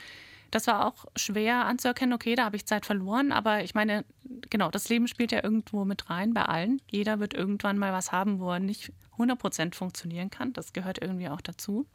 [0.51, 4.07] das war auch schwer anzuerkennen, okay, da habe ich Zeit verloren, aber ich meine,
[4.49, 6.81] genau, das Leben spielt ja irgendwo mit rein bei allen.
[6.91, 10.55] Jeder wird irgendwann mal was haben, wo er nicht 100% funktionieren kann.
[10.55, 11.87] Das gehört irgendwie auch dazu.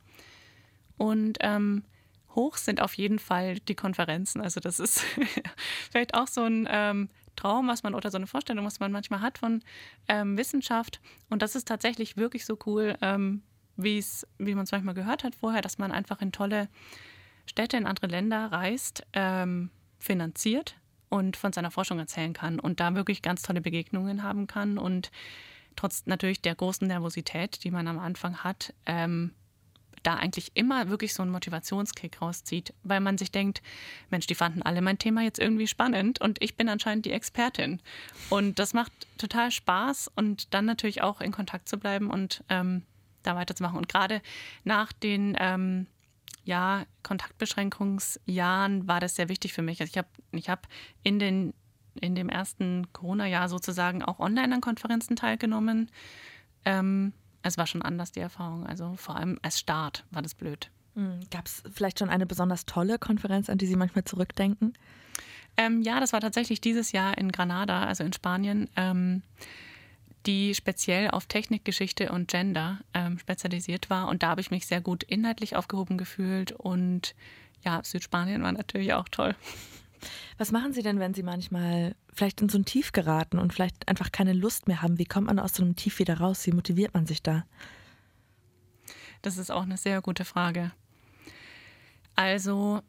[0.95, 1.85] Und ähm,
[2.37, 4.39] hoch sind auf jeden Fall die Konferenzen.
[4.39, 5.01] Also das ist
[5.91, 9.19] vielleicht auch so ein ähm, Traum, was man oder so eine Vorstellung, was man manchmal
[9.19, 9.61] hat von
[10.07, 11.01] ähm, Wissenschaft.
[11.29, 13.41] Und das ist tatsächlich wirklich so cool, ähm,
[13.75, 14.01] wie
[14.39, 16.69] man es manchmal gehört hat vorher, dass man einfach in tolle
[17.45, 19.69] Städte, in andere Länder reist, ähm,
[19.99, 20.75] finanziert
[21.09, 25.11] und von seiner Forschung erzählen kann und da wirklich ganz tolle Begegnungen haben kann und
[25.75, 29.33] trotz natürlich der großen Nervosität, die man am Anfang hat, ähm,
[30.03, 33.61] da eigentlich immer wirklich so einen Motivationskick rauszieht, weil man sich denkt,
[34.09, 37.81] Mensch, die fanden alle mein Thema jetzt irgendwie spannend und ich bin anscheinend die Expertin.
[38.29, 42.83] Und das macht total Spaß und dann natürlich auch in Kontakt zu bleiben und ähm,
[43.23, 43.77] da weiterzumachen.
[43.77, 44.21] Und gerade
[44.63, 45.87] nach den ähm,
[46.43, 49.81] ja, Kontaktbeschränkungsjahren war das sehr wichtig für mich.
[49.81, 50.67] Also ich habe ich hab
[51.03, 51.53] in,
[51.99, 55.91] in dem ersten Corona-Jahr sozusagen auch online an Konferenzen teilgenommen.
[56.63, 57.13] Ähm,
[57.47, 58.65] es war schon anders, die Erfahrung.
[58.65, 60.69] Also vor allem als Start war das blöd.
[60.95, 64.73] Hm, Gab es vielleicht schon eine besonders tolle Konferenz, an die Sie manchmal zurückdenken?
[65.57, 68.69] Ähm, ja, das war tatsächlich dieses Jahr in Granada, also in Spanien.
[68.75, 69.23] Ähm,
[70.25, 74.09] die speziell auf Technikgeschichte und Gender ähm, spezialisiert war.
[74.09, 76.51] Und da habe ich mich sehr gut inhaltlich aufgehoben gefühlt.
[76.51, 77.15] Und
[77.63, 79.35] ja, Südspanien war natürlich auch toll.
[80.37, 83.87] Was machen Sie denn, wenn Sie manchmal vielleicht in so ein Tief geraten und vielleicht
[83.87, 84.97] einfach keine Lust mehr haben?
[84.97, 86.45] Wie kommt man aus so einem Tief wieder raus?
[86.45, 87.45] Wie motiviert man sich da?
[89.21, 90.71] Das ist auch eine sehr gute Frage.
[92.15, 92.81] Also,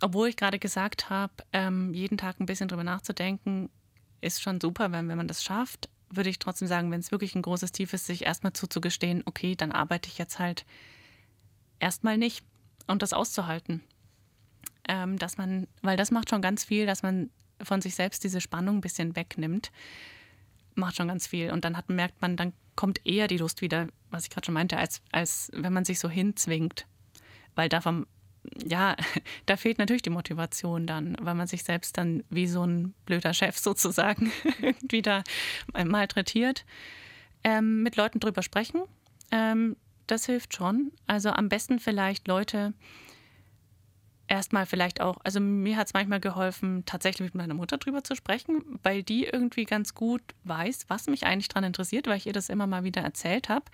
[0.00, 3.70] obwohl ich gerade gesagt habe, ähm, jeden Tag ein bisschen drüber nachzudenken,
[4.20, 7.34] ist schon super, wenn, wenn man das schafft würde ich trotzdem sagen, wenn es wirklich
[7.34, 10.64] ein großes Tief ist, sich erstmal zuzugestehen, okay, dann arbeite ich jetzt halt
[11.80, 12.44] erstmal nicht
[12.86, 13.82] und das auszuhalten.
[14.88, 17.30] Ähm, dass man, weil das macht schon ganz viel, dass man
[17.62, 19.70] von sich selbst diese Spannung ein bisschen wegnimmt.
[20.74, 21.52] Macht schon ganz viel.
[21.52, 24.54] Und dann hat, merkt man, dann kommt eher die Lust wieder, was ich gerade schon
[24.54, 26.86] meinte, als, als wenn man sich so hinzwingt.
[27.54, 28.06] Weil davon,
[28.64, 28.96] ja,
[29.46, 33.34] da fehlt natürlich die Motivation dann, weil man sich selbst dann wie so ein blöder
[33.34, 34.32] Chef sozusagen
[34.88, 35.22] wieder
[35.84, 36.64] malträtiert.
[37.44, 38.82] Ähm, mit Leuten drüber sprechen,
[39.32, 40.92] ähm, das hilft schon.
[41.08, 42.72] Also am besten vielleicht Leute
[44.32, 48.16] erstmal vielleicht auch, also mir hat es manchmal geholfen, tatsächlich mit meiner Mutter drüber zu
[48.16, 52.32] sprechen, weil die irgendwie ganz gut weiß, was mich eigentlich daran interessiert, weil ich ihr
[52.32, 53.66] das immer mal wieder erzählt habe.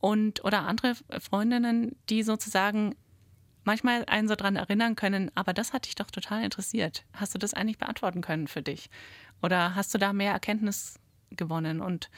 [0.00, 2.94] Und oder andere Freundinnen, die sozusagen
[3.64, 7.04] manchmal einen so dran erinnern können, aber das hat dich doch total interessiert.
[7.12, 8.88] Hast du das eigentlich beantworten können für dich?
[9.42, 10.98] Oder hast du da mehr Erkenntnis
[11.30, 11.82] gewonnen?
[11.82, 12.08] Und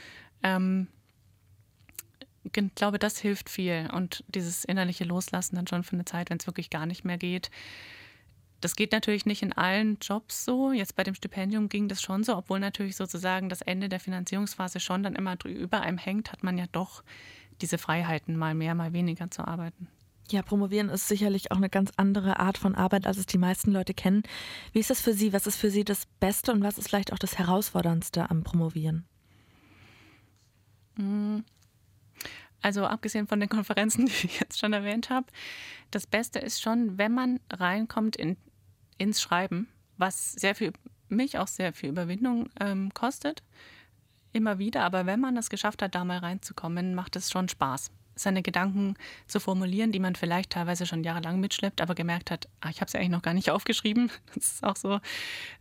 [0.45, 0.87] ähm,
[2.53, 3.89] glaube, das hilft viel.
[3.93, 7.19] Und dieses innerliche Loslassen dann schon für eine Zeit, wenn es wirklich gar nicht mehr
[7.19, 7.51] geht.
[8.61, 10.73] Das geht natürlich nicht in allen Jobs so.
[10.73, 14.81] Jetzt bei dem Stipendium ging das schon so, obwohl natürlich sozusagen das Ende der Finanzierungsphase
[14.81, 17.03] schon dann immer über einem hängt, hat man ja doch
[17.61, 19.89] diese Freiheiten, mal mehr, mal weniger zu arbeiten.
[20.31, 23.71] Ja, promovieren ist sicherlich auch eine ganz andere Art von Arbeit, als es die meisten
[23.71, 24.23] Leute kennen.
[24.73, 25.35] Wie ist das für Sie?
[25.35, 29.05] Was ist für Sie das Beste und was ist vielleicht auch das Herausforderndste am Promovieren?
[30.97, 31.45] Mhm.
[32.64, 35.27] Also abgesehen von den Konferenzen, die ich jetzt schon erwähnt habe,
[35.90, 38.38] das Beste ist schon, wenn man reinkommt in,
[38.96, 40.72] ins Schreiben, was sehr viel,
[41.11, 43.42] mich auch sehr viel Überwindung ähm, kostet,
[44.33, 44.83] immer wieder.
[44.83, 48.94] Aber wenn man es geschafft hat, da mal reinzukommen, macht es schon Spaß, seine Gedanken
[49.27, 52.90] zu formulieren, die man vielleicht teilweise schon jahrelang mitschleppt, aber gemerkt hat, ah, ich habe
[52.90, 54.11] sie eigentlich noch gar nicht aufgeschrieben.
[54.35, 55.00] Das ist auch so,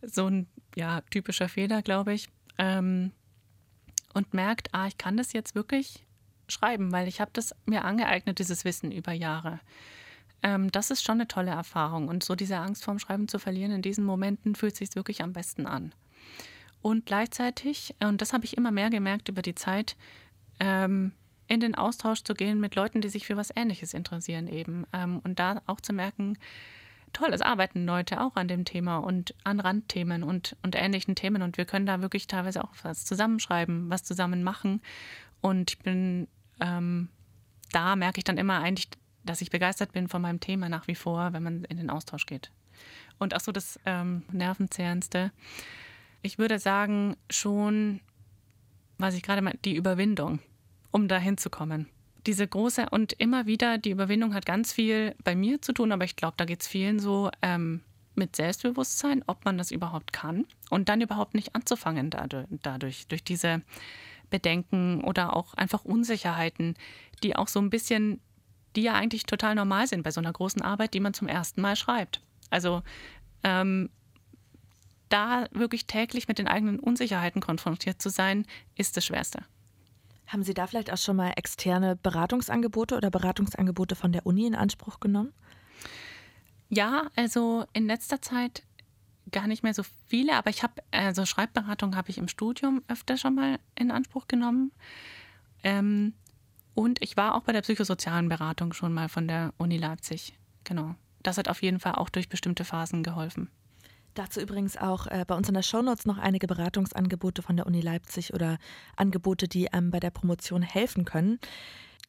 [0.01, 2.29] so ein ja, typischer Fehler, glaube ich.
[2.57, 3.11] Ähm,
[4.13, 6.05] und merkt, ah, ich kann das jetzt wirklich
[6.47, 9.59] schreiben, weil ich habe das mir angeeignet, dieses Wissen über Jahre.
[10.43, 12.07] Ähm, das ist schon eine tolle Erfahrung.
[12.07, 15.33] Und so diese Angst vorm Schreiben zu verlieren, in diesen Momenten fühlt sich wirklich am
[15.33, 15.93] besten an.
[16.81, 19.95] Und gleichzeitig, und das habe ich immer mehr gemerkt über die Zeit,
[20.59, 21.13] ähm,
[21.47, 24.85] in den Austausch zu gehen mit Leuten, die sich für was Ähnliches interessieren eben.
[24.91, 26.37] Ähm, und da auch zu merken,
[27.13, 31.41] toll, es arbeiten Leute auch an dem Thema und an Randthemen und, und ähnlichen Themen.
[31.41, 34.81] Und wir können da wirklich teilweise auch was zusammenschreiben, was zusammen machen.
[35.43, 36.29] Und ich bin,
[36.61, 37.09] ähm,
[37.73, 38.87] da merke ich dann immer eigentlich,
[39.25, 42.25] dass ich begeistert bin von meinem Thema nach wie vor, wenn man in den Austausch
[42.25, 42.49] geht.
[43.19, 45.33] Und auch so das ähm, Nervenzehrendste.
[46.21, 47.99] Ich würde sagen, schon,
[48.97, 50.39] was ich gerade meine, die Überwindung,
[50.91, 51.89] um da hinzukommen.
[52.25, 56.05] Diese große und immer wieder, die Überwindung hat ganz viel bei mir zu tun, aber
[56.05, 57.81] ich glaube, da geht es vielen so ähm,
[58.15, 63.25] mit Selbstbewusstsein, ob man das überhaupt kann und dann überhaupt nicht anzufangen dadurch, dadurch durch
[63.25, 63.61] diese
[64.33, 66.73] Bedenken oder auch einfach Unsicherheiten,
[67.21, 68.19] die auch so ein bisschen,
[68.75, 71.61] die ja eigentlich total normal sind bei so einer großen Arbeit, die man zum ersten
[71.61, 72.19] Mal schreibt.
[72.49, 72.81] Also
[73.43, 73.91] ähm,
[75.09, 79.45] da wirklich täglich mit den eigenen Unsicherheiten konfrontiert zu sein, ist das Schwerste.
[80.25, 84.55] Haben Sie da vielleicht auch schon mal externe Beratungsangebote oder Beratungsangebote von der Uni in
[84.55, 85.31] Anspruch genommen?
[86.69, 88.63] Ja, also in letzter Zeit
[89.33, 93.17] gar nicht mehr so viele, aber ich habe, also Schreibberatung habe ich im Studium öfter
[93.17, 94.71] schon mal in Anspruch genommen.
[95.63, 96.13] Ähm,
[96.75, 100.33] und ich war auch bei der psychosozialen Beratung schon mal von der Uni Leipzig.
[100.63, 100.95] Genau.
[101.21, 103.49] Das hat auf jeden Fall auch durch bestimmte Phasen geholfen.
[104.13, 107.81] Dazu übrigens auch äh, bei uns in der Shownotes noch einige Beratungsangebote von der Uni
[107.81, 108.57] Leipzig oder
[108.95, 111.39] Angebote, die einem bei der Promotion helfen können.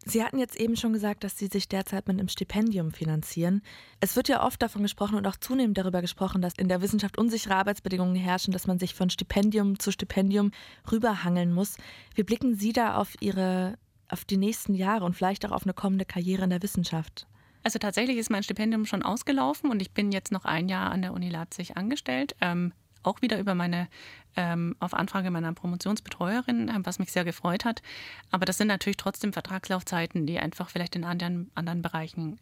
[0.06, 3.62] Sie hatten jetzt eben schon gesagt, dass Sie sich derzeit mit einem Stipendium finanzieren.
[4.00, 7.16] Es wird ja oft davon gesprochen und auch zunehmend darüber gesprochen, dass in der Wissenschaft
[7.16, 10.50] unsichere Arbeitsbedingungen herrschen, dass man sich von Stipendium zu Stipendium
[10.92, 11.76] rüberhangeln muss.
[12.14, 13.78] Wie blicken Sie da auf Ihre,
[14.08, 17.26] auf die nächsten Jahre und vielleicht auch auf eine kommende Karriere in der Wissenschaft?
[17.62, 21.00] Also tatsächlich ist mein Stipendium schon ausgelaufen und ich bin jetzt noch ein Jahr an
[21.00, 22.36] der Uni Leipzig angestellt.
[22.42, 22.74] Ähm,
[23.04, 23.88] auch wieder über meine,
[24.36, 27.82] ähm, auf Anfrage meiner Promotionsbetreuerin, ähm, was mich sehr gefreut hat.
[28.30, 32.38] Aber das sind natürlich trotzdem Vertragslaufzeiten, die einfach vielleicht in anderen, anderen Bereichen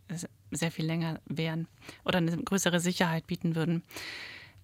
[0.51, 1.69] sehr viel länger wären
[2.05, 3.83] oder eine größere Sicherheit bieten würden.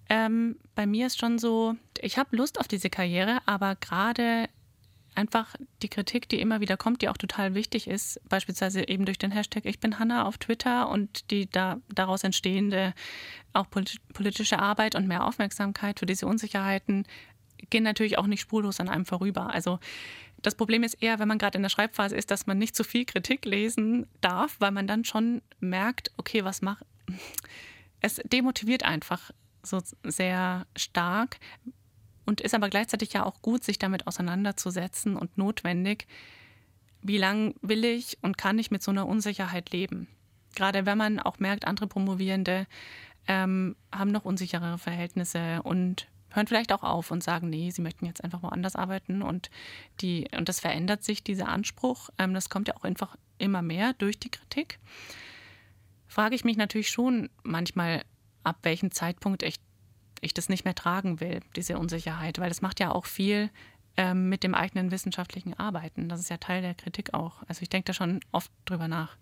[0.09, 4.49] Ähm, bei mir ist schon so, ich habe Lust auf diese Karriere, aber gerade
[5.19, 9.17] einfach die Kritik, die immer wieder kommt, die auch total wichtig ist, beispielsweise eben durch
[9.17, 12.93] den Hashtag Ich bin Hanna auf Twitter und die da, daraus entstehende
[13.51, 13.67] auch
[14.13, 17.05] politische Arbeit und mehr Aufmerksamkeit für diese Unsicherheiten
[17.69, 19.53] gehen natürlich auch nicht spurlos an einem vorüber.
[19.53, 19.79] Also
[20.41, 22.85] das Problem ist eher, wenn man gerade in der Schreibphase ist, dass man nicht zu
[22.85, 26.85] viel Kritik lesen darf, weil man dann schon merkt, okay, was macht.
[27.99, 31.39] Es demotiviert einfach so sehr stark,
[32.29, 36.05] und ist aber gleichzeitig ja auch gut, sich damit auseinanderzusetzen und notwendig.
[37.01, 40.07] Wie lange will ich und kann ich mit so einer Unsicherheit leben?
[40.55, 42.67] Gerade wenn man auch merkt, andere Promovierende
[43.27, 48.05] ähm, haben noch unsicherere Verhältnisse und hören vielleicht auch auf und sagen, nee, sie möchten
[48.05, 49.49] jetzt einfach woanders arbeiten und
[49.99, 52.11] die und das verändert sich dieser Anspruch.
[52.19, 54.77] Ähm, das kommt ja auch einfach immer mehr durch die Kritik.
[56.07, 58.03] Frage ich mich natürlich schon manchmal,
[58.43, 59.55] ab welchem Zeitpunkt ich,
[60.21, 63.49] ich das nicht mehr tragen will, diese Unsicherheit, weil das macht ja auch viel
[63.97, 66.09] ähm, mit dem eigenen wissenschaftlichen Arbeiten.
[66.09, 67.43] Das ist ja Teil der Kritik auch.
[67.47, 69.17] Also ich denke da schon oft drüber nach.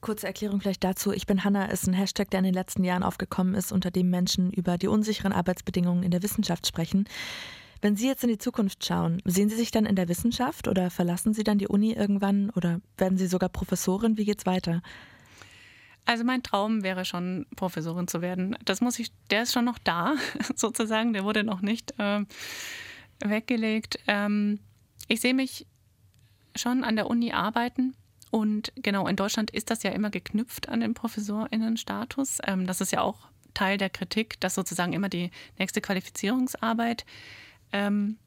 [0.00, 1.12] Kurze Erklärung vielleicht dazu.
[1.12, 4.10] Ich bin Hanna ist ein Hashtag, der in den letzten Jahren aufgekommen ist, unter dem
[4.10, 7.08] Menschen über die unsicheren Arbeitsbedingungen in der Wissenschaft sprechen.
[7.80, 10.90] Wenn Sie jetzt in die Zukunft schauen, sehen Sie sich dann in der Wissenschaft oder
[10.90, 14.16] verlassen Sie dann die Uni irgendwann oder werden Sie sogar Professorin?
[14.16, 14.80] Wie geht's weiter?
[16.06, 18.56] Also mein Traum wäre schon, Professorin zu werden.
[18.64, 20.14] Das muss ich, der ist schon noch da,
[20.54, 21.12] sozusagen.
[21.12, 22.24] Der wurde noch nicht äh,
[23.20, 23.98] weggelegt.
[24.06, 24.60] Ähm,
[25.08, 25.66] ich sehe mich
[26.56, 27.94] schon an der Uni arbeiten.
[28.30, 32.38] Und genau, in Deutschland ist das ja immer geknüpft an den Professorinnenstatus.
[32.44, 37.04] Ähm, das ist ja auch Teil der Kritik, dass sozusagen immer die nächste Qualifizierungsarbeit
[37.72, 38.18] ähm,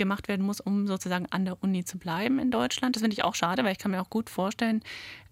[0.00, 2.96] gemacht werden muss, um sozusagen an der Uni zu bleiben in Deutschland.
[2.96, 4.82] Das finde ich auch schade, weil ich kann mir auch gut vorstellen,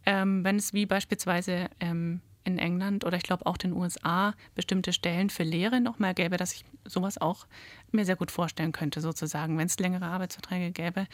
[0.07, 4.93] ähm, wenn es wie beispielsweise ähm, in England oder ich glaube auch den USA bestimmte
[4.93, 7.47] Stellen für Lehre nochmal gäbe, dass ich sowas auch
[7.93, 11.07] mir sehr gut vorstellen könnte, sozusagen, wenn es längere Arbeitsverträge gäbe.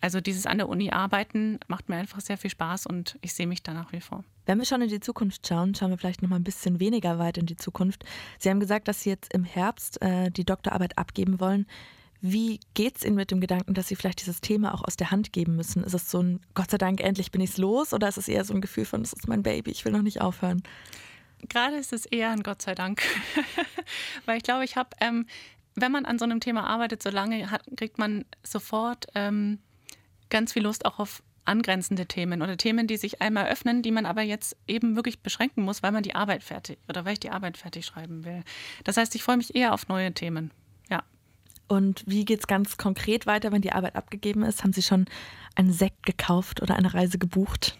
[0.00, 3.48] Also dieses an der Uni arbeiten macht mir einfach sehr viel Spaß und ich sehe
[3.48, 4.24] mich da nach wie vor.
[4.46, 7.18] Wenn wir schon in die Zukunft schauen, schauen wir vielleicht noch mal ein bisschen weniger
[7.18, 8.04] weit in die Zukunft.
[8.38, 11.66] Sie haben gesagt, dass Sie jetzt im Herbst äh, die Doktorarbeit abgeben wollen.
[12.28, 15.12] Wie geht es Ihnen mit dem Gedanken, dass Sie vielleicht dieses Thema auch aus der
[15.12, 15.84] Hand geben müssen?
[15.84, 18.26] Ist es so ein Gott sei Dank, endlich bin ich es los oder ist es
[18.26, 20.60] eher so ein Gefühl von, das ist mein Baby, ich will noch nicht aufhören?
[21.48, 23.00] Gerade ist es eher ein Gott sei Dank.
[24.26, 25.26] Weil ich glaube, ich habe, ähm,
[25.76, 29.60] wenn man an so einem Thema arbeitet, so lange hat, kriegt man sofort ähm,
[30.28, 34.04] ganz viel Lust auch auf angrenzende Themen oder Themen, die sich einmal öffnen, die man
[34.04, 37.30] aber jetzt eben wirklich beschränken muss, weil man die Arbeit fertig oder weil ich die
[37.30, 38.42] Arbeit fertig schreiben will.
[38.82, 40.50] Das heißt, ich freue mich eher auf neue Themen.
[41.68, 44.62] Und wie geht es ganz konkret weiter, wenn die Arbeit abgegeben ist?
[44.62, 45.06] Haben Sie schon
[45.54, 47.76] einen Sekt gekauft oder eine Reise gebucht?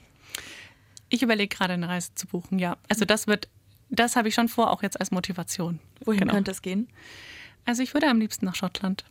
[1.09, 2.77] Ich überlege gerade eine Reise zu buchen, ja.
[2.89, 3.49] Also das wird,
[3.91, 5.79] das habe ich schon vor, auch jetzt als Motivation.
[6.05, 6.33] Wohin genau.
[6.33, 6.89] könnte es gehen?
[7.65, 9.05] Also ich würde am liebsten nach Schottland.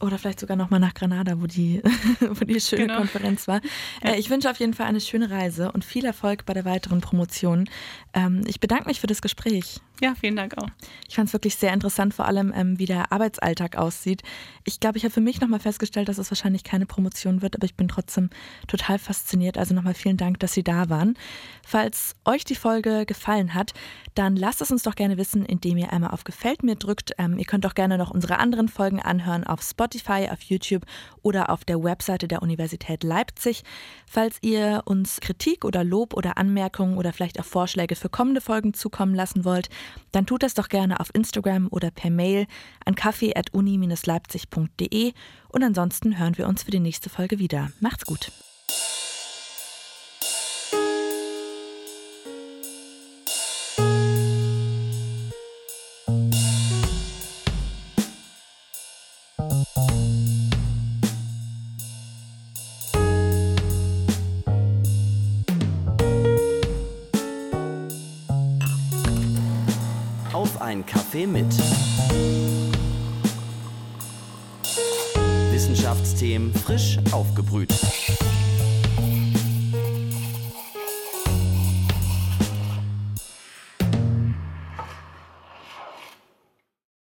[0.00, 1.82] Oder vielleicht sogar nochmal nach Granada, wo die,
[2.20, 2.98] wo die schöne genau.
[2.98, 3.60] Konferenz war.
[4.02, 7.00] Äh, ich wünsche auf jeden Fall eine schöne Reise und viel Erfolg bei der weiteren
[7.00, 7.68] Promotion.
[8.14, 9.80] Ähm, ich bedanke mich für das Gespräch.
[10.00, 10.68] Ja, vielen Dank auch.
[11.08, 14.22] Ich fand es wirklich sehr interessant, vor allem ähm, wie der Arbeitsalltag aussieht.
[14.64, 17.64] Ich glaube, ich habe für mich nochmal festgestellt, dass es wahrscheinlich keine Promotion wird, aber
[17.64, 18.30] ich bin trotzdem
[18.68, 19.58] total fasziniert.
[19.58, 21.18] Also nochmal vielen Dank, dass Sie da waren.
[21.66, 23.72] Falls euch die Folge gefallen hat,
[24.14, 27.12] dann lasst es uns doch gerne wissen, indem ihr einmal auf Gefällt mir drückt.
[27.18, 30.84] Ähm, ihr könnt auch gerne noch unsere anderen Folgen anhören auf Spotify, auf YouTube
[31.22, 33.64] oder auf der Webseite der Universität Leipzig.
[34.06, 38.74] Falls ihr uns Kritik oder Lob oder Anmerkungen oder vielleicht auch Vorschläge für kommende Folgen
[38.74, 39.68] zukommen lassen wollt,
[40.12, 42.46] dann tut das doch gerne auf Instagram oder per Mail
[42.84, 45.12] an kaffee.uni-leipzig.de
[45.48, 47.70] und ansonsten hören wir uns für die nächste Folge wieder.
[47.80, 48.32] Macht's gut!